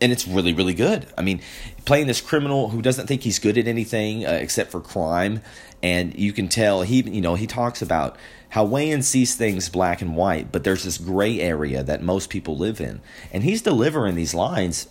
and 0.00 0.12
it's 0.12 0.26
really 0.26 0.52
really 0.52 0.74
good. 0.74 1.06
I 1.16 1.22
mean, 1.22 1.40
playing 1.84 2.06
this 2.06 2.20
criminal 2.20 2.70
who 2.70 2.82
doesn't 2.82 3.06
think 3.06 3.22
he's 3.22 3.38
good 3.38 3.58
at 3.58 3.66
anything 3.66 4.26
uh, 4.26 4.30
except 4.30 4.70
for 4.70 4.80
crime, 4.80 5.42
and 5.82 6.18
you 6.18 6.32
can 6.32 6.48
tell 6.48 6.82
he 6.82 7.02
you 7.02 7.20
know 7.20 7.34
he 7.34 7.46
talks 7.46 7.82
about 7.82 8.16
how 8.50 8.66
Wayans 8.66 9.04
sees 9.04 9.34
things 9.34 9.68
black 9.68 10.00
and 10.00 10.16
white, 10.16 10.52
but 10.52 10.62
there's 10.62 10.84
this 10.84 10.98
gray 10.98 11.40
area 11.40 11.82
that 11.82 12.02
most 12.02 12.30
people 12.30 12.56
live 12.56 12.80
in, 12.80 13.00
and 13.32 13.42
he's 13.42 13.62
delivering 13.62 14.14
these 14.14 14.34
lines 14.34 14.88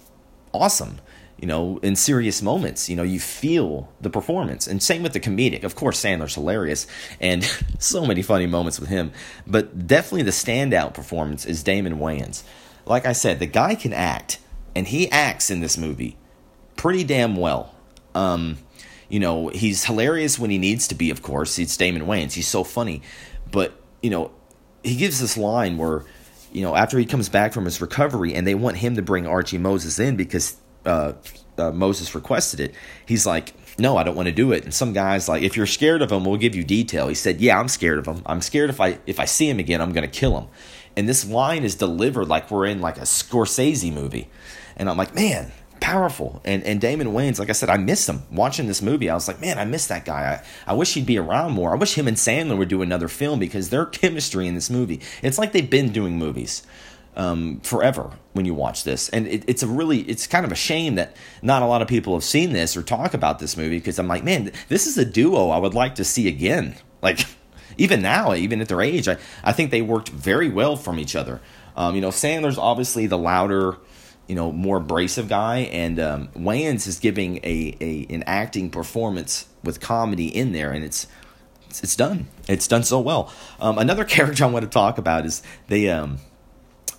awesome 0.54 1.00
you 1.44 1.48
know, 1.48 1.77
in 1.84 1.98
serious 1.98 2.42
moments, 2.42 2.89
you 2.89 2.96
know, 2.96 3.04
you 3.04 3.20
feel 3.20 3.92
the 4.00 4.10
performance. 4.10 4.66
And 4.66 4.82
same 4.82 5.04
with 5.04 5.12
the 5.12 5.20
comedic. 5.20 5.66
Of 5.66 5.75
course, 5.75 6.01
Sandler's 6.01 6.36
hilarious 6.36 6.88
and 7.20 7.44
so 7.80 8.06
many 8.06 8.22
funny 8.22 8.48
moments 8.48 8.80
with 8.80 8.88
him. 8.88 9.12
But 9.46 9.86
definitely 9.86 10.22
the 10.22 10.32
standout 10.32 10.94
performance 10.94 11.46
is 11.46 11.62
Damon 11.62 11.98
Wayans. 11.98 12.44
Like 12.86 13.06
I 13.06 13.12
said, 13.12 13.39
the 13.39 13.46
guy 13.46 13.75
can 13.75 13.92
act, 13.92 14.39
and 14.75 14.88
he 14.88 15.10
acts 15.12 15.50
in 15.50 15.62
this 15.62 15.77
movie 15.77 16.18
pretty 16.75 17.03
damn 17.03 17.36
well. 17.36 17.74
Um, 18.15 18.58
you 19.10 19.20
know, 19.20 19.50
he's 19.50 19.86
hilarious 19.86 20.39
when 20.39 20.50
he 20.50 20.58
needs 20.58 20.88
to 20.88 20.96
be, 20.96 21.10
of 21.10 21.22
course. 21.22 21.60
It's 21.60 21.77
Damon 21.77 22.03
Wayans. 22.03 22.34
He's 22.34 22.48
so 22.48 22.63
funny. 22.63 23.01
But, 23.51 23.74
you 24.01 24.10
know, 24.10 24.32
he 24.84 24.96
gives 24.96 25.20
this 25.20 25.38
line 25.38 25.77
where, 25.77 26.03
you 26.51 26.62
know, 26.62 26.75
after 26.75 26.98
he 26.98 27.06
comes 27.06 27.30
back 27.30 27.53
from 27.53 27.65
his 27.65 27.80
recovery 27.80 28.34
and 28.34 28.46
they 28.48 28.56
want 28.56 28.77
him 28.77 28.96
to 28.96 29.01
bring 29.01 29.27
Archie 29.27 29.58
Moses 29.58 30.00
in 30.00 30.15
because 30.15 30.58
uh, 30.86 31.13
uh, 31.58 31.72
Moses 31.72 32.15
requested 32.15 32.60
it, 32.60 32.75
he's 33.06 33.25
like, 33.25 33.53
no, 33.80 33.98
I 33.98 34.03
don't 34.03 34.15
want 34.15 34.27
to 34.27 34.34
do 34.34 34.51
it. 34.51 34.63
And 34.63 34.74
some 34.74 34.94
guys 34.94 35.27
like, 35.30 35.44
if 35.44 35.56
you're 35.56 35.65
scared 35.65 36.01
of 36.01 36.12
him, 36.12 36.25
we'll 36.25 36.38
give 36.38 36.56
you 36.56 36.63
detail. 36.63 37.08
He 37.08 37.15
said, 37.15 37.42
yeah, 37.42 37.60
I'm 37.60 37.68
scared 37.68 38.00
of 38.00 38.06
him. 38.06 38.22
I'm 38.25 38.42
scared 38.42 38.70
if 38.70 38.80
I 38.80 39.00
if 39.08 39.20
I 39.20 39.25
see 39.25 39.50
him 39.50 39.60
again, 39.60 39.82
I'm 39.82 39.94
going 39.94 40.08
to 40.08 40.20
kill 40.20 40.38
him. 40.38 40.48
And 40.96 41.10
this 41.10 41.27
line 41.27 41.63
is 41.63 41.75
delivered 41.75 42.27
like 42.27 42.51
we're 42.51 42.65
in 42.68 42.82
like 42.82 42.98
a 42.98 43.01
Scorsese 43.01 43.92
movie. 43.92 44.30
And 44.75 44.89
I'm 44.89 44.98
like, 44.98 45.15
man, 45.15 45.51
powerful. 45.80 46.42
And 46.46 46.63
and 46.63 46.80
Damon 46.80 47.08
Wayans, 47.08 47.39
like 47.39 47.50
I 47.50 47.53
said, 47.53 47.70
I 47.70 47.77
miss 47.77 48.08
him 48.08 48.24
watching 48.32 48.68
this 48.68 48.82
movie. 48.82 49.10
I 49.10 49.13
was 49.15 49.27
like, 49.27 49.42
man, 49.42 49.60
I 49.60 49.65
miss 49.65 49.88
that 49.88 50.06
guy. 50.06 50.42
I, 50.68 50.72
I 50.72 50.74
wish 50.74 50.94
he'd 50.94 51.06
be 51.06 51.18
around 51.18 51.51
more. 51.51 51.72
I 51.72 51.75
wish 51.75 51.96
him 51.96 52.08
and 52.08 52.18
Sandler 52.18 52.58
would 52.58 52.70
do 52.70 52.82
another 52.82 53.08
film 53.08 53.39
because 53.39 53.70
their 53.70 53.86
chemistry 53.86 54.48
in 54.48 54.56
this 54.56 54.70
movie. 54.70 55.01
It's 55.22 55.38
like 55.38 55.51
they've 55.51 55.70
been 55.70 55.92
doing 55.92 56.18
movies 56.18 56.63
um, 57.15 57.60
forever 57.62 58.12
when 58.34 58.46
you 58.46 58.53
watch 58.53 58.84
this. 58.84 59.10
And 59.10 59.27
it, 59.27 59.44
it's 59.48 59.63
a 59.63 59.68
really, 59.68 60.01
it's 60.01 60.27
kind 60.27 60.46
of 60.46 60.51
a 60.51 60.56
shame 60.56 60.96
that 60.96 61.15
not 61.42 61.62
a 61.62 61.65
lot 61.65 61.82
of 61.82 61.88
people 61.88 62.13
have 62.13 62.24
seen 62.24 62.53
this 62.53 62.75
or 62.75 62.82
talk 62.82 63.13
about 63.13 63.39
this 63.39 63.58
movie 63.58 63.77
because 63.77 64.00
I'm 64.00 64.08
like, 64.08 64.24
man, 64.24 64.51
this 64.68 64.88
is 64.88 64.98
a 64.98 65.06
duo 65.06 65.50
I 65.50 65.58
would 65.58 65.74
like 65.74 65.96
to 65.96 66.03
see 66.03 66.27
again. 66.27 66.75
Like, 67.03 67.25
even 67.77 68.01
now, 68.01 68.34
even 68.34 68.62
at 68.62 68.70
their 68.70 68.82
age, 68.82 69.10
I, 69.10 69.18
I 69.44 69.51
think 69.51 69.72
they 69.72 69.82
worked 69.82 70.08
very 70.08 70.48
well 70.48 70.77
from 70.77 70.98
each 70.98 71.18
other. 71.18 71.42
Um, 71.75 71.96
you 71.96 72.01
know, 72.01 72.12
Sandler's 72.12 72.58
obviously 72.58 73.08
the 73.08 73.18
louder, 73.18 73.75
you 74.27 74.36
know 74.36 74.51
more 74.51 74.77
abrasive 74.77 75.27
guy, 75.27 75.60
and 75.72 76.00
um, 76.00 76.27
Wayans 76.36 76.88
is 76.88 77.00
giving 77.00 77.38
a, 77.38 77.77
a 77.82 78.08
an 78.10 78.24
acting 78.24 78.70
performance 78.70 79.48
with 79.63 79.80
comedy 79.80 80.27
in 80.27 80.51
there, 80.51 80.72
and 80.72 80.84
it's 80.84 81.08
it's, 81.70 81.84
it's 81.84 81.96
done. 81.96 82.27
It's 82.48 82.68
done 82.68 82.84
so 82.84 83.00
well. 83.00 83.32
Um, 83.60 83.77
another 83.77 84.06
character 84.06 84.44
I 84.44 84.48
want 84.48 84.63
to 84.63 84.70
talk 84.70 84.98
about 84.98 85.25
is 85.25 85.42
they 85.68 85.89
um. 85.89 86.20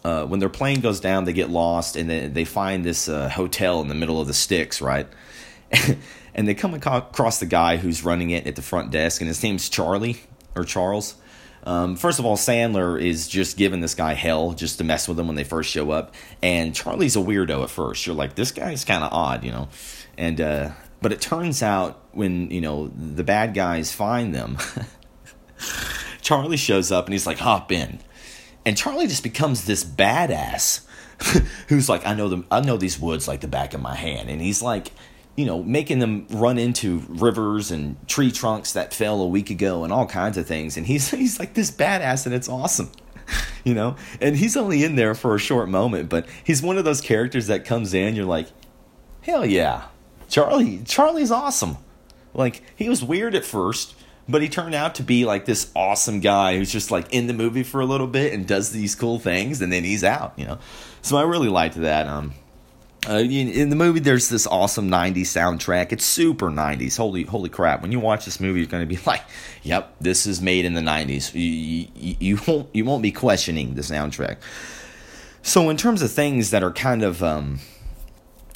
Uh, 0.02 0.26
when 0.26 0.38
their 0.38 0.50
plane 0.50 0.82
goes 0.82 1.00
down, 1.00 1.24
they 1.24 1.32
get 1.32 1.48
lost, 1.48 1.96
and 1.96 2.10
they, 2.10 2.28
they 2.28 2.44
find 2.44 2.84
this 2.84 3.08
uh, 3.08 3.26
hotel 3.30 3.80
in 3.80 3.88
the 3.88 3.94
middle 3.94 4.20
of 4.20 4.26
the 4.26 4.34
sticks, 4.34 4.82
right? 4.82 5.06
and 6.34 6.46
they 6.46 6.52
come 6.52 6.74
across 6.74 7.40
the 7.40 7.46
guy 7.46 7.78
who's 7.78 8.04
running 8.04 8.28
it 8.28 8.46
at 8.46 8.54
the 8.54 8.60
front 8.60 8.90
desk, 8.90 9.22
and 9.22 9.28
his 9.28 9.42
name's 9.42 9.70
Charlie 9.70 10.18
or 10.54 10.64
Charles. 10.64 11.14
Um, 11.64 11.96
first 11.96 12.18
of 12.18 12.26
all, 12.26 12.36
Sandler 12.36 13.00
is 13.00 13.26
just 13.26 13.56
giving 13.56 13.80
this 13.80 13.94
guy 13.94 14.12
hell 14.12 14.52
just 14.52 14.78
to 14.78 14.84
mess 14.84 15.08
with 15.08 15.18
him 15.18 15.26
when 15.26 15.36
they 15.36 15.44
first 15.44 15.70
show 15.70 15.90
up, 15.90 16.14
and 16.42 16.74
Charlie's 16.74 17.16
a 17.16 17.20
weirdo 17.20 17.62
at 17.62 17.70
first. 17.70 18.06
You're 18.06 18.14
like, 18.14 18.34
this 18.34 18.52
guy's 18.52 18.84
kind 18.84 19.02
of 19.02 19.12
odd, 19.12 19.44
you 19.44 19.50
know, 19.50 19.68
and 20.18 20.40
uh, 20.40 20.70
but 21.00 21.12
it 21.12 21.22
turns 21.22 21.62
out 21.62 22.02
when 22.12 22.50
you 22.50 22.60
know 22.60 22.88
the 22.88 23.24
bad 23.24 23.54
guys 23.54 23.92
find 23.92 24.34
them, 24.34 24.58
Charlie 26.20 26.58
shows 26.58 26.92
up 26.92 27.06
and 27.06 27.14
he's 27.14 27.26
like, 27.26 27.38
hop 27.38 27.72
in, 27.72 27.98
and 28.66 28.76
Charlie 28.76 29.06
just 29.06 29.22
becomes 29.22 29.64
this 29.64 29.84
badass 29.84 30.84
who's 31.68 31.88
like, 31.88 32.06
I 32.06 32.12
know 32.12 32.28
them, 32.28 32.46
I 32.50 32.60
know 32.60 32.76
these 32.76 33.00
woods 33.00 33.26
like 33.26 33.40
the 33.40 33.48
back 33.48 33.72
of 33.72 33.80
my 33.80 33.94
hand, 33.94 34.28
and 34.28 34.40
he's 34.40 34.60
like 34.60 34.92
you 35.36 35.44
know, 35.44 35.62
making 35.62 35.98
them 35.98 36.26
run 36.30 36.58
into 36.58 37.02
rivers 37.08 37.70
and 37.70 37.96
tree 38.08 38.30
trunks 38.30 38.72
that 38.72 38.94
fell 38.94 39.20
a 39.20 39.26
week 39.26 39.50
ago 39.50 39.84
and 39.84 39.92
all 39.92 40.06
kinds 40.06 40.36
of 40.36 40.46
things. 40.46 40.76
And 40.76 40.86
he's 40.86 41.10
he's 41.10 41.38
like 41.38 41.54
this 41.54 41.70
badass 41.70 42.26
and 42.26 42.34
it's 42.34 42.48
awesome. 42.48 42.90
You 43.64 43.72
know? 43.72 43.96
And 44.20 44.36
he's 44.36 44.58
only 44.58 44.84
in 44.84 44.96
there 44.96 45.14
for 45.14 45.34
a 45.34 45.38
short 45.38 45.70
moment, 45.70 46.10
but 46.10 46.26
he's 46.44 46.60
one 46.62 46.76
of 46.76 46.84
those 46.84 47.00
characters 47.00 47.46
that 47.46 47.64
comes 47.64 47.94
in, 47.94 48.14
you're 48.14 48.26
like, 48.26 48.48
Hell 49.22 49.46
yeah. 49.46 49.84
Charlie 50.28 50.82
Charlie's 50.84 51.30
awesome. 51.30 51.78
Like, 52.34 52.62
he 52.76 52.90
was 52.90 53.02
weird 53.02 53.34
at 53.34 53.42
first, 53.42 53.94
but 54.28 54.42
he 54.42 54.50
turned 54.50 54.74
out 54.74 54.96
to 54.96 55.02
be 55.02 55.24
like 55.24 55.46
this 55.46 55.70
awesome 55.74 56.20
guy 56.20 56.58
who's 56.58 56.70
just 56.70 56.90
like 56.90 57.10
in 57.10 57.26
the 57.26 57.32
movie 57.32 57.62
for 57.62 57.80
a 57.80 57.86
little 57.86 58.06
bit 58.06 58.34
and 58.34 58.46
does 58.46 58.70
these 58.70 58.94
cool 58.94 59.18
things 59.18 59.62
and 59.62 59.72
then 59.72 59.84
he's 59.84 60.04
out, 60.04 60.34
you 60.36 60.44
know. 60.44 60.58
So 61.00 61.16
I 61.16 61.22
really 61.22 61.48
liked 61.48 61.76
that. 61.76 62.06
Um 62.06 62.34
uh, 63.08 63.18
in, 63.18 63.68
the 63.68 63.76
movie, 63.76 64.00
there's 64.00 64.28
this 64.28 64.46
awesome 64.46 64.90
'90s 64.90 65.22
soundtrack. 65.22 65.92
It's 65.92 66.04
super 66.04 66.48
'90s. 66.48 66.96
Holy, 66.96 67.24
holy 67.24 67.50
crap! 67.50 67.82
When 67.82 67.92
you 67.92 68.00
watch 68.00 68.24
this 68.24 68.40
movie, 68.40 68.60
you're 68.60 68.68
going 68.68 68.86
to 68.86 68.94
be 68.94 69.00
like, 69.06 69.22
"Yep, 69.62 69.96
this 70.00 70.26
is 70.26 70.40
made 70.40 70.64
in 70.64 70.74
the 70.74 70.80
'90s." 70.80 71.34
You, 71.34 71.88
you, 71.94 72.16
you, 72.18 72.40
won't 72.46 72.68
you 72.72 72.84
won't 72.84 73.02
be 73.02 73.12
questioning 73.12 73.74
the 73.74 73.82
soundtrack. 73.82 74.38
So, 75.42 75.68
in 75.68 75.76
terms 75.76 76.00
of 76.00 76.10
things 76.10 76.50
that 76.50 76.62
are 76.62 76.72
kind 76.72 77.02
of, 77.02 77.22
um, 77.22 77.60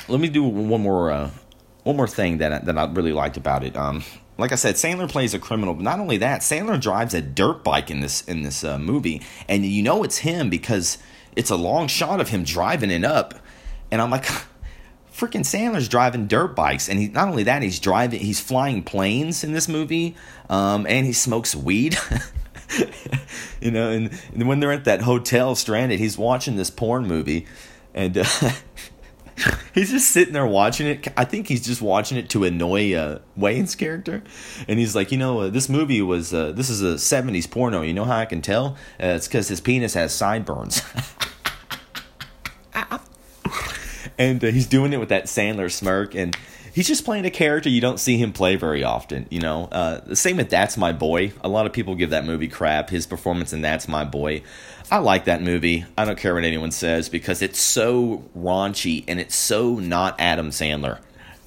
let 0.09 0.21
me 0.21 0.29
do 0.29 0.43
one 0.43 0.81
more 0.81 1.11
uh, 1.11 1.31
one 1.85 1.97
more 1.97 2.09
thing 2.09 2.39
that 2.39 2.65
that 2.65 2.79
I 2.79 2.87
really 2.87 3.13
liked 3.13 3.37
about 3.37 3.65
it. 3.65 3.77
Um, 3.77 4.03
like 4.39 4.53
I 4.53 4.55
said, 4.55 4.77
Sandler 4.77 5.11
plays 5.11 5.35
a 5.35 5.39
criminal, 5.39 5.75
but 5.75 5.83
not 5.83 5.99
only 6.01 6.17
that, 6.19 6.41
Sandler 6.41 6.81
drives 6.81 7.13
a 7.13 7.21
dirt 7.21 7.65
bike 7.65 7.91
in 7.91 8.01
this 8.01 8.23
in 8.23 8.43
this 8.43 8.65
uh, 8.65 8.79
movie, 8.79 9.21
and 9.47 9.67
you 9.67 9.83
know 9.83 10.05
it's 10.05 10.19
him 10.19 10.49
because 10.49 10.97
it's 11.37 11.51
a 11.51 11.57
long 11.57 11.87
shot 11.87 12.21
of 12.21 12.31
him 12.31 12.45
driving 12.45 12.91
it 12.91 13.05
up 13.05 13.35
and 13.91 14.01
I'm 14.01 14.11
like, 14.11 14.25
freaking 15.19 15.41
Sandler's 15.41 15.89
driving 15.89 16.29
dirt 16.29 16.55
bikes, 16.55 16.89
and 16.89 16.99
he 16.99 17.09
not 17.09 17.29
only 17.29 17.43
that, 17.45 17.63
he's 17.63 17.81
driving, 17.81 18.21
he's 18.21 18.41
flying 18.41 18.83
planes 18.83 19.43
in 19.43 19.53
this 19.53 19.69
movie, 19.69 20.15
um, 20.49 20.87
and 20.87 21.05
he 21.05 21.13
smokes 21.13 21.55
weed. 21.55 21.97
you 23.61 23.71
know, 23.71 23.91
and, 23.91 24.11
and, 24.33 24.47
when 24.47 24.61
they're 24.61 24.73
at 24.73 24.85
that 24.85 25.03
hotel 25.03 25.55
stranded, 25.55 25.99
he's 25.99 26.17
watching 26.17 26.57
this 26.57 26.71
porn 26.71 27.07
movie, 27.07 27.47
and 27.95 28.19
uh, 28.19 28.25
he's 29.75 29.91
just 29.91 30.13
sitting 30.13 30.35
there 30.35 30.47
watching 30.47 30.87
it. 30.87 31.09
I 31.17 31.25
think 31.25 31.49
he's 31.49 31.67
just 31.67 31.83
watching 31.83 32.17
it 32.17 32.31
to 32.31 32.45
annoy 32.45 32.95
uh, 32.95 33.19
Wayans' 33.37 33.77
character, 33.77 34.23
and 34.69 34.79
he's 34.79 34.95
like, 34.95 35.11
you 35.11 35.19
know, 35.19 35.41
uh, 35.41 35.51
this 35.51 35.69
movie 35.69 36.03
was 36.03 36.33
uh, 36.33 36.53
this 36.53 36.71
is 36.71 36.83
a 36.83 36.95
'70s 36.95 37.51
porno. 37.51 37.83
You 37.83 37.95
know 37.95 38.05
how 38.05 38.19
I 38.19 38.27
can 38.27 38.41
tell? 38.41 38.77
Uh, 39.03 39.17
it's 39.17 39.27
because 39.27 39.49
his 39.49 39.61
penis 39.61 39.95
has 39.95 40.15
sideburns 40.15 40.83
and 44.19 44.43
uh, 44.45 44.49
he's 44.49 44.67
doing 44.67 44.93
it 44.93 44.99
with 44.99 45.09
that 45.11 45.25
Sandler 45.25 45.71
smirk, 45.71 46.15
and 46.15 46.37
he's 46.73 46.89
just 46.89 47.05
playing 47.05 47.25
a 47.25 47.31
character 47.31 47.69
you 47.69 47.81
don't 47.81 47.99
see 47.99 48.19
him 48.19 48.33
play 48.33 48.57
very 48.57 48.85
often. 48.85 49.27
You 49.31 49.41
know, 49.41 49.69
uh, 49.71 50.01
the 50.01 50.17
same 50.17 50.37
with 50.37 50.51
That's 50.51 50.77
My 50.77 50.93
Boy. 50.93 51.33
A 51.41 51.49
lot 51.49 51.67
of 51.67 51.73
people 51.73 51.95
give 51.95 52.11
that 52.11 52.25
movie 52.25 52.49
crap. 52.49 52.91
His 52.91 53.07
performance 53.07 53.53
in 53.53 53.61
That's 53.61 53.89
My 53.89 54.05
Boy, 54.05 54.43
I 54.91 54.99
like 54.99 55.25
that 55.27 55.43
movie. 55.43 55.85
I 55.97 56.05
don't 56.05 56.19
care 56.19 56.35
what 56.35 56.45
anyone 56.45 56.71
says 56.71 57.09
because 57.09 57.43
it's 57.43 57.61
so 57.61 58.25
raunchy 58.37 59.05
and 59.07 59.21
it's 59.21 59.37
so 59.37 59.75
not 59.75 60.17
Adam 60.19 60.51
Sandler 60.51 60.99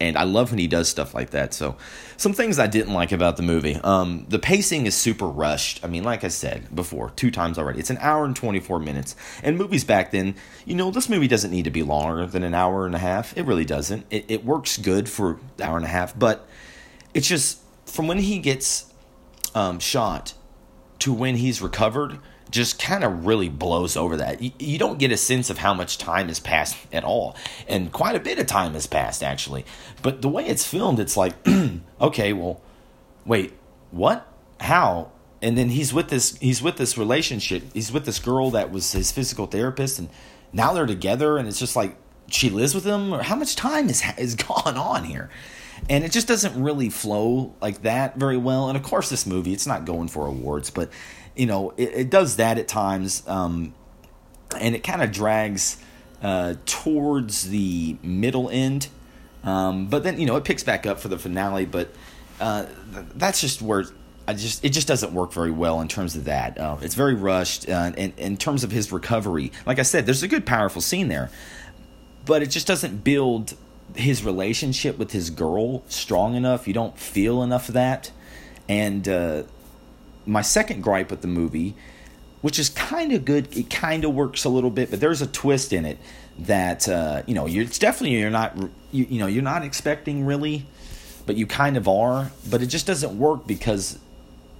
and 0.01 0.17
I 0.17 0.24
love 0.24 0.51
when 0.51 0.60
he 0.60 0.67
does 0.67 0.89
stuff 0.89 1.13
like 1.13 1.29
that. 1.29 1.53
So, 1.53 1.77
some 2.17 2.34
things 2.34 2.58
I 2.58 2.67
didn't 2.67 2.93
like 2.93 3.12
about 3.12 3.38
the 3.38 3.43
movie. 3.43 3.75
Um, 3.75 4.25
the 4.27 4.39
pacing 4.39 4.86
is 4.88 4.96
super 4.96 5.27
rushed. 5.27 5.84
I 5.84 5.88
mean, 5.88 6.03
like 6.03 6.24
I 6.24 6.27
said 6.27 6.75
before, 6.75 7.12
two 7.15 7.29
times 7.29 7.58
already, 7.58 7.79
it's 7.79 7.91
an 7.91 8.00
hour 8.00 8.25
and 8.25 8.36
24 8.36 8.79
minutes. 8.79 9.15
And 9.43 9.58
movies 9.58 9.84
back 9.84 10.12
then, 10.12 10.36
you 10.65 10.75
know, 10.75 10.91
this 10.91 11.08
movie 11.08 11.27
doesn't 11.27 11.51
need 11.51 11.65
to 11.65 11.72
be 11.72 11.84
longer 11.84 12.25
than 12.25 12.43
an 12.43 12.53
hour 12.53 12.86
and 12.86 12.96
a 12.96 13.00
half. 13.00 13.38
It 13.38 13.43
really 13.43 13.65
doesn't. 13.65 14.05
It, 14.10 14.25
it 14.27 14.43
works 14.43 14.77
good 14.77 15.08
for 15.08 15.31
an 15.31 15.39
hour 15.62 15.77
and 15.77 15.86
a 15.86 15.89
half, 15.89 16.17
but 16.17 16.48
it's 17.13 17.27
just 17.27 17.60
from 17.86 18.08
when 18.08 18.17
he 18.17 18.39
gets 18.39 18.91
um, 19.53 19.79
shot 19.79 20.34
to 21.00 21.13
when 21.13 21.36
he's 21.38 21.62
recovered 21.62 22.20
just 22.51 22.79
kind 22.79 23.03
of 23.03 23.25
really 23.25 23.50
blows 23.50 23.96
over 23.96 24.17
that. 24.17 24.41
You, 24.41 24.51
you, 24.60 24.77
don't 24.77 25.00
get 25.00 25.12
a 25.12 25.17
sense 25.17 25.50
of 25.50 25.58
how 25.58 25.74
much 25.74 25.98
time 25.98 26.27
has 26.27 26.39
passed 26.39 26.77
at 26.91 27.03
all. 27.03 27.36
And 27.67 27.91
quite 27.91 28.15
a 28.15 28.20
bit 28.20 28.39
of 28.39 28.46
time 28.46 28.74
has 28.74 28.88
passed, 28.88 29.24
actually. 29.24 29.65
But 30.01 30.22
the 30.22 30.29
way 30.29 30.46
it's 30.46 30.67
filmed, 30.67 31.00
it's 31.00 31.15
like, 31.15 31.34
okay, 32.01 32.34
well, 32.34 32.62
wait, 33.25 33.53
what? 33.91 34.27
How? 34.60 35.12
And 35.41 35.58
then 35.58 35.70
he's 35.70 35.93
with 35.93 36.10
this 36.10 36.38
he's 36.38 36.62
with 36.62 36.77
this 36.77 36.98
relationship. 36.98 37.63
He's 37.74 37.91
with 37.91 38.05
this 38.05 38.20
girl 38.20 38.51
that 38.51 38.72
was 38.72 38.91
his 38.91 39.12
physical 39.12 39.48
therapist 39.48 39.98
and 39.98 40.10
now 40.53 40.74
they're 40.74 40.86
together 40.86 41.38
and 41.38 41.48
it's 41.48 41.60
just 41.60 41.75
like 41.75 41.96
she 42.34 42.50
lives 42.50 42.74
with 42.74 42.86
him 42.86 43.14
or 43.14 43.24
how 43.24 43.36
much 43.36 43.56
time 43.56 43.90
is 43.90 44.04
is 44.18 44.36
gone 44.48 44.78
on 44.78 45.04
here? 45.04 45.30
And 45.90 46.04
it 46.04 46.12
just 46.12 46.28
doesn't 46.28 46.62
really 46.62 46.90
flow 46.90 47.56
like 47.62 47.82
that 47.82 48.16
very 48.16 48.38
well. 48.38 48.70
And 48.70 48.78
of 48.78 48.84
course 48.84 49.10
this 49.10 49.26
movie, 49.26 49.54
it's 49.54 49.68
not 49.68 49.86
going 49.86 50.08
for 50.08 50.28
awards, 50.28 50.70
but 50.70 50.90
you 51.36 51.46
know, 51.46 51.74
it, 51.78 51.90
it 51.94 52.10
does 52.10 52.36
that 52.36 52.58
at 52.58 52.68
times, 52.68 53.24
um, 53.28 53.74
and 54.60 54.76
it 54.76 54.84
kind 54.84 55.02
of 55.02 55.12
drags 55.12 55.78
uh, 56.22 56.56
towards 56.66 57.50
the 57.50 57.98
middle 58.04 58.50
end. 58.50 58.90
Um, 59.44 59.88
but 59.88 60.04
then 60.04 60.20
you 60.20 60.26
know 60.26 60.36
it 60.36 60.44
picks 60.44 60.64
back 60.64 60.86
up 60.86 61.00
for 61.00 61.08
the 61.08 61.18
finale. 61.18 61.66
But 61.66 61.90
uh, 62.40 62.66
that's 63.16 63.42
just 63.42 63.62
where 63.62 63.86
I 64.28 64.34
just 64.34 64.64
it 64.64 64.70
just 64.70 64.88
doesn't 64.88 65.14
work 65.14 65.34
very 65.34 65.52
well 65.52 65.82
in 65.82 65.88
terms 65.88 66.16
of 66.16 66.26
that. 66.26 66.58
Uh, 66.58 66.78
it's 66.82 66.96
very 66.96 67.16
rushed. 67.16 67.68
Uh, 67.68 67.92
in 67.98 68.38
terms 68.38 68.64
of 68.64 68.72
his 68.72 68.92
recovery, 68.92 69.52
like 69.66 69.80
I 69.80 69.84
said, 69.84 70.06
there's 70.06 70.24
a 70.24 70.28
good, 70.28 70.46
powerful 70.46 70.82
scene 70.82 71.08
there, 71.08 71.32
but 72.25 72.42
it 72.42 72.48
just 72.48 72.68
doesn't 72.68 73.04
build 73.04 73.56
his 73.96 74.24
relationship 74.24 74.98
with 74.98 75.12
his 75.12 75.30
girl 75.30 75.84
strong 75.88 76.36
enough. 76.36 76.68
You 76.68 76.74
don't 76.74 76.98
feel 76.98 77.44
enough 77.44 77.68
of 77.68 77.74
that, 77.74 78.12
and 78.70 79.08
uh, 79.08 79.44
my 80.25 80.42
second 80.42 80.82
gripe 80.82 81.12
with 81.12 81.22
the 81.22 81.28
movie, 81.28 81.75
which 82.42 82.60
is 82.60 82.70
kind 82.70 83.12
of 83.12 83.25
good, 83.25 83.56
it 83.56 83.70
kind 83.70 84.04
of 84.04 84.13
works 84.13 84.44
a 84.44 84.50
little 84.50 84.70
bit, 84.70 84.90
but 84.90 85.00
there's 85.00 85.22
a 85.22 85.28
twist 85.28 85.74
in 85.74 85.86
it 85.86 85.98
that 86.40 86.88
uh, 86.88 87.24
you 87.28 87.34
know 87.34 87.46
you're, 87.46 87.63
it's 87.63 87.80
definitely 87.80 88.18
you're 88.18 88.30
not 88.30 88.58
you, 88.92 89.06
you 89.10 89.20
know 89.20 89.28
you're 89.28 89.44
not 89.44 89.63
expecting 89.63 90.25
really, 90.25 90.66
but 91.25 91.36
you 91.36 91.46
kind 91.46 91.78
of 91.78 91.88
are, 91.88 92.32
but 92.50 92.62
it 92.62 92.68
just 92.68 92.88
doesn't 92.88 93.18
work 93.18 93.46
because 93.48 94.00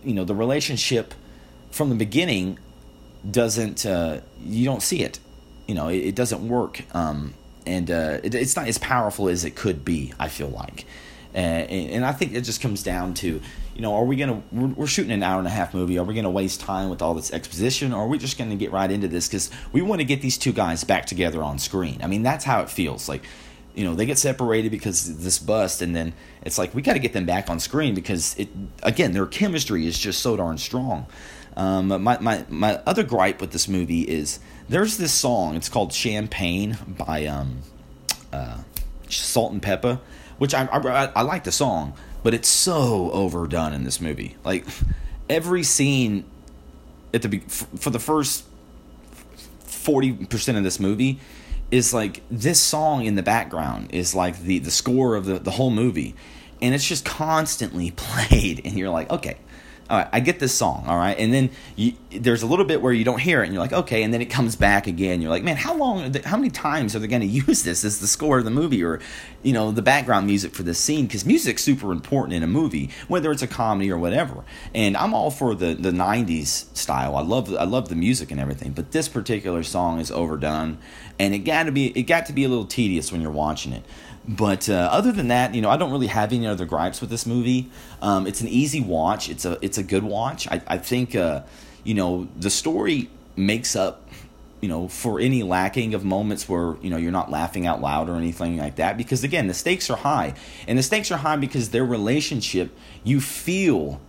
you 0.04 0.14
know 0.14 0.24
the 0.24 0.36
relationship 0.36 1.14
from 1.72 1.90
the 1.90 1.96
beginning 1.96 2.60
doesn't 3.30 3.86
uh, 3.86 4.20
you 4.44 4.66
don't 4.66 4.82
see 4.82 5.02
it, 5.02 5.20
you 5.68 5.76
know 5.76 5.88
it, 5.88 5.98
it 5.98 6.16
doesn't 6.16 6.48
work, 6.48 6.84
um, 6.96 7.34
and 7.66 7.90
uh, 7.90 8.20
it, 8.24 8.36
it's 8.36 8.56
not 8.56 8.68
as 8.68 8.78
powerful 8.78 9.30
as 9.30 9.46
it 9.46 9.56
could 9.56 9.86
be. 9.86 10.14
I 10.20 10.28
feel 10.28 10.50
like. 10.50 10.86
And, 11.34 11.70
and 11.70 12.06
I 12.06 12.12
think 12.12 12.34
it 12.34 12.42
just 12.42 12.60
comes 12.60 12.84
down 12.84 13.14
to 13.16 13.40
you 13.76 13.82
know, 13.82 13.96
are 13.96 14.04
we 14.04 14.16
gonna 14.16 14.42
we're, 14.52 14.68
we're, 14.68 14.88
shooting 14.88 15.12
an 15.12 15.24
hour 15.24 15.40
and 15.40 15.48
a 15.48 15.52
half 15.52 15.74
movie? 15.74 15.98
Are 15.98 16.04
we 16.04 16.14
gonna 16.14 16.30
waste 16.30 16.60
time 16.60 16.90
with 16.90 17.02
all 17.02 17.14
this 17.14 17.32
exposition, 17.32 17.94
or 17.94 18.04
are 18.04 18.08
we 18.08 18.18
just 18.18 18.38
gonna 18.38 18.56
get 18.56 18.72
right 18.72 18.92
into 18.92 19.08
this 19.08 19.28
because 19.28 19.50
we 19.72 19.82
want 19.82 20.02
to 20.02 20.06
get 20.06 20.22
these 20.22 20.38
two 20.38 20.52
guys 20.52 20.84
back 20.84 21.06
together 21.06 21.42
on 21.42 21.58
screen? 21.58 22.00
I 22.04 22.08
mean, 22.08 22.24
that's 22.24 22.44
how 22.44 22.62
it 22.62 22.70
feels. 22.70 23.08
Like, 23.08 23.24
you 23.74 23.86
know, 23.86 23.96
they 23.96 24.06
get 24.06 24.18
separated 24.18 24.72
because 24.72 25.24
this 25.24 25.40
bust, 25.40 25.82
and 25.82 25.96
then 25.96 26.14
it's 26.44 26.58
like 26.58 26.76
we 26.76 26.82
got 26.82 26.94
to 26.94 27.00
get 27.00 27.14
them 27.14 27.26
back 27.26 27.50
on 27.50 27.60
screen 27.60 27.96
because 27.96 28.36
it 28.38 28.50
again 28.84 29.14
their 29.14 29.26
chemistry 29.26 29.88
is 29.88 29.98
just 29.98 30.20
so 30.20 30.36
darn 30.36 30.58
strong. 30.58 31.06
Um, 31.58 31.88
my, 31.88 32.18
my 32.20 32.46
my 32.50 32.76
other 32.86 33.04
gripe 33.04 33.42
with 33.42 33.52
this 33.52 33.68
movie 33.68 34.02
is 34.02 34.40
there's 34.70 34.98
this 34.98 35.12
song. 35.12 35.56
It's 35.56 35.70
called 35.70 35.92
Champagne 35.92 36.78
by 36.88 37.26
um, 37.26 37.60
uh, 38.32 38.60
Salt-N-Pepa, 39.10 40.00
which 40.38 40.54
I, 40.54 40.66
I 40.66 41.12
I 41.16 41.22
like 41.24 41.44
the 41.44 41.52
song 41.52 41.94
but 42.24 42.34
it's 42.34 42.50
so 42.50 43.12
overdone 43.12 43.74
in 43.74 43.84
this 43.84 44.00
movie. 44.00 44.36
Like 44.44 44.66
every 45.30 45.64
scene 45.64 46.26
at 47.14 47.22
the 47.22 47.40
for 47.40 47.90
the 47.90 48.00
first 48.00 48.46
forty 49.60 50.14
percent 50.14 50.58
of 50.58 50.64
this 50.64 50.80
movie 50.80 51.20
is 51.72 51.94
like 51.94 52.22
this 52.30 52.60
song 52.60 53.06
in 53.06 53.16
the 53.16 53.24
background 53.24 53.90
is 53.92 54.14
like 54.14 54.40
the 54.42 54.60
the 54.60 54.72
score 54.72 55.16
of 55.16 55.26
the 55.26 55.40
the 55.40 55.52
whole 55.52 55.72
movie 55.72 56.16
and 56.62 56.76
it's 56.76 56.88
just 56.88 57.06
constantly 57.06 57.92
played 57.96 58.62
and 58.66 58.78
you're 58.78 58.90
like 58.90 59.10
okay 59.10 59.38
all 59.92 59.98
right, 59.98 60.08
I 60.14 60.22
get 60.22 60.40
this 60.40 60.54
song, 60.54 60.86
all 60.88 60.98
right, 60.98 61.18
and 61.20 61.34
then 61.34 61.50
you, 61.76 61.92
there's 62.12 62.44
a 62.44 62.48
little 62.48 62.64
bit 62.64 62.82
where 62.82 62.94
you 62.94 63.04
don't 63.04 63.20
hear 63.20 63.42
it, 63.42 63.48
and 63.48 63.54
you're 63.54 63.62
like, 63.62 63.74
okay, 63.74 64.04
and 64.04 64.14
then 64.14 64.22
it 64.22 64.30
comes 64.30 64.56
back 64.56 64.88
again. 64.88 65.22
You're 65.22 65.30
like, 65.30 65.44
man, 65.44 65.58
how 65.58 65.76
long, 65.76 66.14
how 66.24 66.38
many 66.38 66.50
times 66.50 66.96
are 66.96 67.00
they 67.00 67.08
going 67.08 67.22
to 67.28 67.28
use 67.28 67.64
this 67.64 67.84
as 67.84 68.00
the 68.00 68.08
score 68.08 68.40
of 68.40 68.46
the 68.46 68.52
movie, 68.52 68.86
or 68.86 69.02
you 69.44 69.52
know, 69.52 69.70
the 69.72 69.82
background 69.82 70.28
music 70.28 70.54
for 70.54 70.64
this 70.64 70.80
scene? 70.80 71.08
Because 71.08 71.26
music's 71.26 71.62
super 71.62 71.92
important 71.92 72.34
in 72.34 72.42
a 72.42 72.48
movie, 72.48 72.90
whether 73.10 73.34
it's 73.34 73.42
a 73.42 73.48
comedy 73.48 73.92
or 73.92 73.98
whatever. 73.98 74.46
And 74.74 74.96
I'm 74.96 75.14
all 75.14 75.30
for 75.30 75.56
the 75.56 75.74
the 75.74 75.92
'90s 75.92 76.74
style. 76.74 77.18
I 77.18 77.22
love 77.22 77.54
I 77.54 77.66
love 77.66 77.90
the 77.90 77.96
music 77.96 78.32
and 78.32 78.40
everything, 78.40 78.72
but 78.72 78.94
this 78.94 79.10
particular 79.10 79.62
song 79.62 80.00
is 80.00 80.10
overdone, 80.10 80.78
and 81.20 81.36
it 81.36 81.40
got 81.40 81.64
to 81.64 81.74
be 81.74 81.88
it 81.88 82.04
got 82.04 82.28
to 82.28 82.34
be 82.34 82.46
a 82.46 82.50
little 82.50 82.66
tedious 82.66 83.12
when 83.12 83.20
you're 83.20 83.30
watching 83.30 83.74
it. 83.74 83.84
But 84.28 84.70
uh, 84.70 84.90
other 84.92 85.12
than 85.12 85.30
that, 85.30 85.56
you 85.56 85.62
know, 85.62 85.70
I 85.70 85.78
don't 85.78 85.92
really 85.92 86.08
have 86.08 86.32
any 86.32 86.46
other 86.46 86.66
gripes 86.66 87.02
with 87.02 87.10
this 87.10 87.26
movie. 87.26 87.70
Um, 88.02 88.28
it's 88.28 88.42
an 88.42 88.48
easy 88.48 88.80
watch. 88.80 89.30
It's 89.30 89.46
a 89.46 89.58
it's 89.62 89.78
a 89.78 89.84
good 89.84 90.04
watch. 90.04 90.48
I 90.48 90.62
I 90.68 90.78
think 90.78 91.16
uh, 91.16 91.42
you 91.84 91.94
know 91.94 92.28
the 92.38 92.50
story 92.50 93.10
makes 93.36 93.76
up 93.76 94.08
you 94.62 94.70
know 94.70 94.88
for 94.88 95.20
any 95.20 95.44
lacking 95.44 95.94
of 95.94 96.06
moments 96.06 96.48
where 96.48 96.76
you 96.82 96.90
know 96.90 96.98
you're 96.98 97.12
not 97.12 97.32
laughing 97.32 97.66
out 97.66 97.82
loud 97.82 98.10
or 98.10 98.16
anything 98.16 98.58
like 98.58 98.76
that 98.76 98.96
because 98.96 99.24
again 99.24 99.48
the 99.48 99.54
stakes 99.54 99.90
are 99.90 99.98
high 99.98 100.34
and 100.68 100.78
the 100.78 100.84
stakes 100.84 101.12
are 101.12 101.18
high 101.18 101.36
because 101.36 101.70
their 101.72 101.86
relationship 101.86 102.72
you 103.04 103.20
feel 103.20 104.00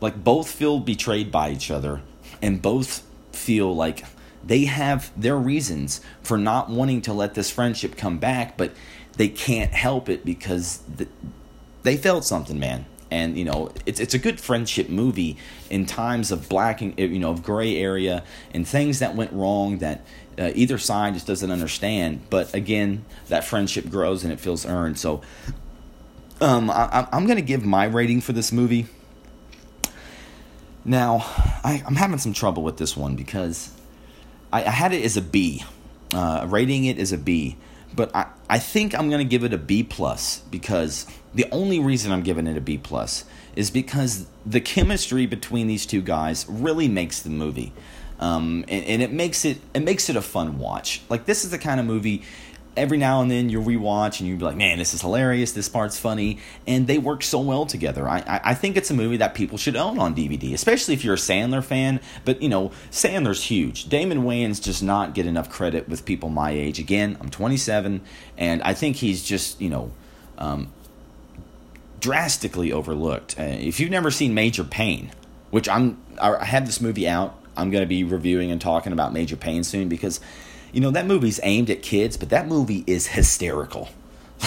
like 0.00 0.22
both 0.24 0.50
feel 0.50 0.80
betrayed 0.80 1.30
by 1.30 1.50
each 1.50 1.70
other 1.70 2.00
and 2.40 2.62
both 2.62 3.04
feel 3.32 3.74
like 3.74 4.04
they 4.46 4.64
have 4.64 5.10
their 5.20 5.36
reasons 5.36 6.00
for 6.22 6.38
not 6.38 6.70
wanting 6.70 7.02
to 7.02 7.12
let 7.12 7.34
this 7.34 7.50
friendship 7.50 7.96
come 7.96 8.18
back 8.18 8.56
but 8.56 8.72
they 9.16 9.28
can't 9.28 9.72
help 9.72 10.08
it 10.08 10.24
because 10.24 10.80
they 11.82 11.96
felt 11.96 12.24
something, 12.24 12.58
man. 12.58 12.84
And 13.10 13.38
you 13.38 13.44
know, 13.44 13.70
it's 13.86 14.00
it's 14.00 14.14
a 14.14 14.18
good 14.18 14.40
friendship 14.40 14.88
movie 14.88 15.38
in 15.70 15.86
times 15.86 16.32
of 16.32 16.48
black 16.48 16.80
and 16.82 16.98
you 16.98 17.20
know 17.20 17.30
of 17.30 17.42
gray 17.42 17.76
area 17.76 18.24
and 18.52 18.66
things 18.66 18.98
that 18.98 19.14
went 19.14 19.32
wrong 19.32 19.78
that 19.78 20.04
uh, 20.38 20.50
either 20.54 20.76
side 20.76 21.14
just 21.14 21.26
doesn't 21.26 21.50
understand. 21.50 22.22
But 22.28 22.52
again, 22.52 23.04
that 23.28 23.44
friendship 23.44 23.88
grows 23.88 24.24
and 24.24 24.32
it 24.32 24.40
feels 24.40 24.66
earned. 24.66 24.98
So, 24.98 25.22
um, 26.40 26.68
I, 26.68 27.06
I'm 27.12 27.26
to 27.28 27.40
give 27.42 27.64
my 27.64 27.84
rating 27.84 28.20
for 28.20 28.32
this 28.32 28.50
movie. 28.50 28.86
Now, 30.84 31.18
I, 31.64 31.82
am 31.86 31.96
having 31.96 32.18
some 32.18 32.32
trouble 32.32 32.62
with 32.62 32.76
this 32.76 32.96
one 32.96 33.16
because 33.16 33.70
I, 34.52 34.64
I 34.64 34.70
had 34.70 34.92
it 34.92 35.04
as 35.04 35.16
a 35.16 35.22
B, 35.22 35.64
uh, 36.14 36.46
rating 36.48 36.84
it 36.84 36.98
as 36.98 37.12
a 37.12 37.18
B 37.18 37.56
but 37.96 38.14
I, 38.14 38.26
I 38.48 38.58
think 38.58 38.94
I'm 38.94 39.08
going 39.08 39.26
to 39.26 39.28
give 39.28 39.42
it 39.42 39.52
a 39.54 39.58
B 39.58 39.82
plus 39.82 40.40
because 40.50 41.06
the 41.34 41.46
only 41.50 41.80
reason 41.80 42.12
I'm 42.12 42.22
giving 42.22 42.46
it 42.46 42.56
a 42.56 42.60
B 42.60 42.78
plus 42.78 43.24
is 43.56 43.70
because 43.70 44.26
the 44.44 44.60
chemistry 44.60 45.26
between 45.26 45.66
these 45.66 45.86
two 45.86 46.02
guys 46.02 46.46
really 46.48 46.88
makes 46.88 47.22
the 47.22 47.30
movie. 47.30 47.72
Um, 48.20 48.64
and, 48.68 48.84
and, 48.84 49.02
it 49.02 49.12
makes 49.12 49.44
it 49.44 49.58
it 49.74 49.80
makes 49.80 50.08
it 50.08 50.16
a 50.16 50.22
fun 50.22 50.58
watch. 50.58 51.02
Like 51.10 51.26
this 51.26 51.44
is 51.44 51.50
the 51.50 51.58
kind 51.58 51.78
of 51.78 51.84
movie 51.84 52.22
every 52.76 52.98
now 52.98 53.22
and 53.22 53.30
then 53.30 53.48
you'll 53.48 53.64
rewatch 53.64 54.20
and 54.20 54.28
you'll 54.28 54.38
be 54.38 54.44
like, 54.44 54.56
man, 54.56 54.78
this 54.78 54.94
is 54.94 55.00
hilarious. 55.00 55.52
This 55.52 55.68
part's 55.68 55.98
funny, 55.98 56.38
and 56.66 56.86
they 56.86 56.98
work 56.98 57.22
so 57.22 57.40
well 57.40 57.66
together. 57.66 58.08
I, 58.08 58.18
I, 58.18 58.40
I 58.44 58.54
think 58.54 58.76
it's 58.76 58.90
a 58.90 58.94
movie 58.94 59.16
that 59.16 59.34
people 59.34 59.58
should 59.58 59.76
own 59.76 59.98
on 59.98 60.14
DVD, 60.14 60.52
especially 60.52 60.94
if 60.94 61.04
you're 61.04 61.14
a 61.14 61.18
Sandler 61.18 61.64
fan. 61.64 62.00
But 62.24 62.42
you 62.42 62.48
know, 62.48 62.70
Sandler's 62.90 63.44
huge. 63.44 63.88
Damon 63.88 64.24
Wayans 64.24 64.62
does 64.62 64.82
not 64.82 65.14
get 65.14 65.26
enough 65.26 65.50
credit 65.50 65.88
with 65.88 66.04
people 66.04 66.28
my 66.28 66.50
age. 66.50 66.78
Again, 66.78 67.16
I'm 67.20 67.30
27, 67.30 68.00
and 68.36 68.62
I 68.62 68.74
think 68.74 68.96
he's 68.96 69.22
just 69.22 69.60
you 69.60 69.70
know. 69.70 69.92
Um, 70.38 70.72
drastically 71.98 72.70
overlooked. 72.70 73.36
Uh, 73.38 73.44
if 73.44 73.80
you've 73.80 73.90
never 73.90 74.10
seen 74.10 74.34
Major 74.34 74.62
Payne, 74.62 75.10
which 75.50 75.68
I'm, 75.68 76.00
I 76.20 76.44
have 76.44 76.66
this 76.66 76.80
movie 76.80 77.08
out. 77.08 77.34
I'm 77.56 77.70
going 77.70 77.82
to 77.82 77.88
be 77.88 78.04
reviewing 78.04 78.50
and 78.50 78.60
talking 78.60 78.92
about 78.92 79.12
Major 79.12 79.36
Payne 79.36 79.64
soon 79.64 79.88
because 79.88 80.20
you 80.76 80.82
know, 80.82 80.90
that 80.90 81.06
movie's 81.06 81.40
aimed 81.42 81.70
at 81.70 81.80
kids, 81.80 82.18
but 82.18 82.28
that 82.28 82.46
movie 82.46 82.84
is 82.86 83.08
hysterical. 83.08 83.88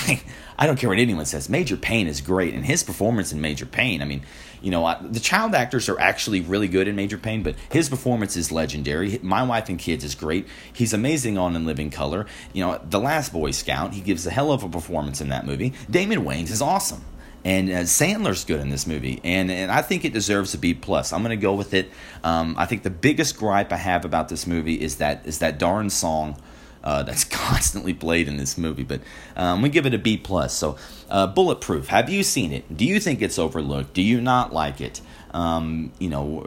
Like, 0.08 0.24
I 0.56 0.68
don't 0.68 0.78
care 0.78 0.88
what 0.88 1.00
anyone 1.00 1.26
says. 1.26 1.50
Major 1.50 1.76
Payne 1.76 2.06
is 2.06 2.22
great, 2.22 2.54
and 2.54 2.64
his 2.64 2.84
performance 2.84 3.32
in 3.32 3.42
Major 3.42 3.66
Payne, 3.66 4.04
I 4.04 4.06
mean, 4.06 4.22
you 4.62 4.70
know, 4.70 4.96
the 5.02 5.20
child 5.20 5.56
actors 5.56 5.90
are 5.90 6.00
actually 6.00 6.42
really 6.42 6.68
good 6.68 6.88
in 6.88 6.96
Major 6.96 7.18
Payne, 7.18 7.42
but 7.42 7.56
his 7.72 7.90
performance 7.90 8.38
is 8.38 8.52
legendary. 8.52 9.20
My 9.24 9.42
Wife 9.42 9.68
and 9.68 9.80
Kids 9.80 10.04
is 10.04 10.14
great. 10.14 10.46
He's 10.72 10.94
amazing 10.94 11.40
on 11.40 11.56
In 11.56 11.66
Living 11.66 11.90
Color. 11.90 12.28
You 12.54 12.64
know, 12.64 12.80
The 12.88 13.00
Last 13.00 13.34
Boy 13.34 13.50
Scout, 13.50 13.94
he 13.94 14.02
gives 14.02 14.28
a 14.28 14.32
hell 14.32 14.52
of 14.52 14.62
a 14.62 14.70
performance 14.70 15.22
in 15.22 15.30
that 15.30 15.48
movie. 15.48 15.74
Damon 15.90 16.24
Wayans 16.24 16.52
is 16.52 16.62
awesome 16.62 17.04
and 17.46 17.70
uh, 17.70 17.74
Sandler's 17.84 18.44
good 18.44 18.60
in 18.60 18.70
this 18.70 18.86
movie, 18.86 19.22
and 19.24 19.50
and 19.50 19.72
I 19.72 19.82
think 19.82 20.06
it 20.06 20.14
deserves 20.14 20.54
a 20.54 20.58
B 20.58 20.74
plus. 20.74 21.14
I'm 21.14 21.22
to 21.38 21.42
go 21.42 21.54
with 21.54 21.74
it. 21.74 21.90
Um, 22.24 22.56
I 22.58 22.66
think 22.66 22.84
the 22.84 22.90
biggest 22.90 23.38
gripe 23.38 23.72
I 23.72 23.78
have 23.78 24.06
about 24.06 24.30
this 24.30 24.46
movie 24.46 24.80
is 24.82 24.98
that 24.98 25.26
is 25.26 25.40
that 25.40 25.58
darn 25.58 25.90
song. 25.90 26.40
Uh, 26.84 27.04
that's 27.04 27.24
constantly 27.50 27.94
played 27.94 28.28
in 28.28 28.38
this 28.38 28.58
movie, 28.58 28.84
but 28.84 29.02
um, 29.36 29.62
we 29.62 29.70
give 29.70 29.86
it 29.86 29.94
a 29.94 29.98
B 29.98 30.18
plus. 30.18 30.54
So, 30.54 30.78
uh, 31.10 31.28
Bulletproof. 31.28 31.88
Have 31.88 32.10
you 32.10 32.24
seen 32.24 32.52
it? 32.52 32.76
Do 32.76 32.86
you 32.86 33.00
think 33.00 33.22
it's 33.22 33.40
overlooked? 33.40 33.94
Do 33.94 34.02
you 34.02 34.22
not 34.22 34.54
like 34.54 34.82
it? 34.82 35.02
Um, 35.32 35.92
you 36.00 36.10
know, 36.10 36.42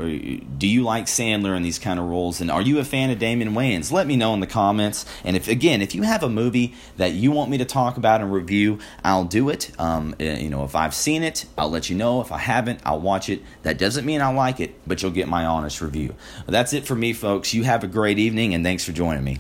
do 0.59 0.67
you 0.67 0.83
like 0.83 1.07
Sandler 1.07 1.57
in 1.57 1.63
these 1.63 1.79
kind 1.79 2.01
of 2.01 2.07
roles? 2.07 2.41
And 2.41 2.51
are 2.51 2.63
you 2.63 2.79
a 2.79 2.85
fan 2.85 3.11
of 3.11 3.19
Damon 3.19 3.51
Wayans? 3.51 3.93
Let 3.93 4.07
me 4.07 4.17
know 4.17 4.35
in 4.35 4.41
the 4.41 4.47
comments. 4.47 5.07
And 5.25 5.37
if 5.37 5.49
again, 5.49 5.83
if 5.83 5.95
you 5.95 6.03
have 6.03 6.23
a 6.23 6.29
movie 6.29 6.75
that 6.97 7.13
you 7.13 7.31
want 7.31 7.51
me 7.51 7.59
to 7.59 7.65
talk 7.65 7.97
about 7.97 8.21
and 8.21 8.33
review, 8.33 8.79
I'll 9.05 9.25
do 9.25 9.49
it. 9.51 9.71
Um, 9.79 10.15
eh, 10.19 10.39
you 10.39 10.51
know, 10.51 10.65
if 10.65 10.75
I've 10.75 10.95
seen 10.95 11.23
it, 11.23 11.47
I'll 11.57 11.71
let 11.71 11.91
you 11.91 11.97
know. 11.97 12.21
If 12.21 12.33
I 12.33 12.39
haven't, 12.39 12.81
I'll 12.85 13.01
watch 13.01 13.29
it. 13.29 13.43
That 13.63 13.79
doesn't 13.79 14.05
mean 14.05 14.21
I 14.21 14.33
like 14.33 14.61
it, 14.61 14.75
but 14.87 15.03
you'll 15.03 15.13
get 15.13 15.29
my 15.29 15.45
honest 15.45 15.81
review. 15.81 16.15
That's 16.47 16.73
it 16.73 16.85
for 16.85 16.95
me, 16.95 17.13
folks. 17.13 17.55
You 17.55 17.63
have 17.65 17.85
a 17.85 17.89
great 17.89 18.19
evening, 18.19 18.55
and 18.55 18.65
thanks 18.65 18.85
for 18.85 18.93
joining 18.93 19.25
me. 19.25 19.39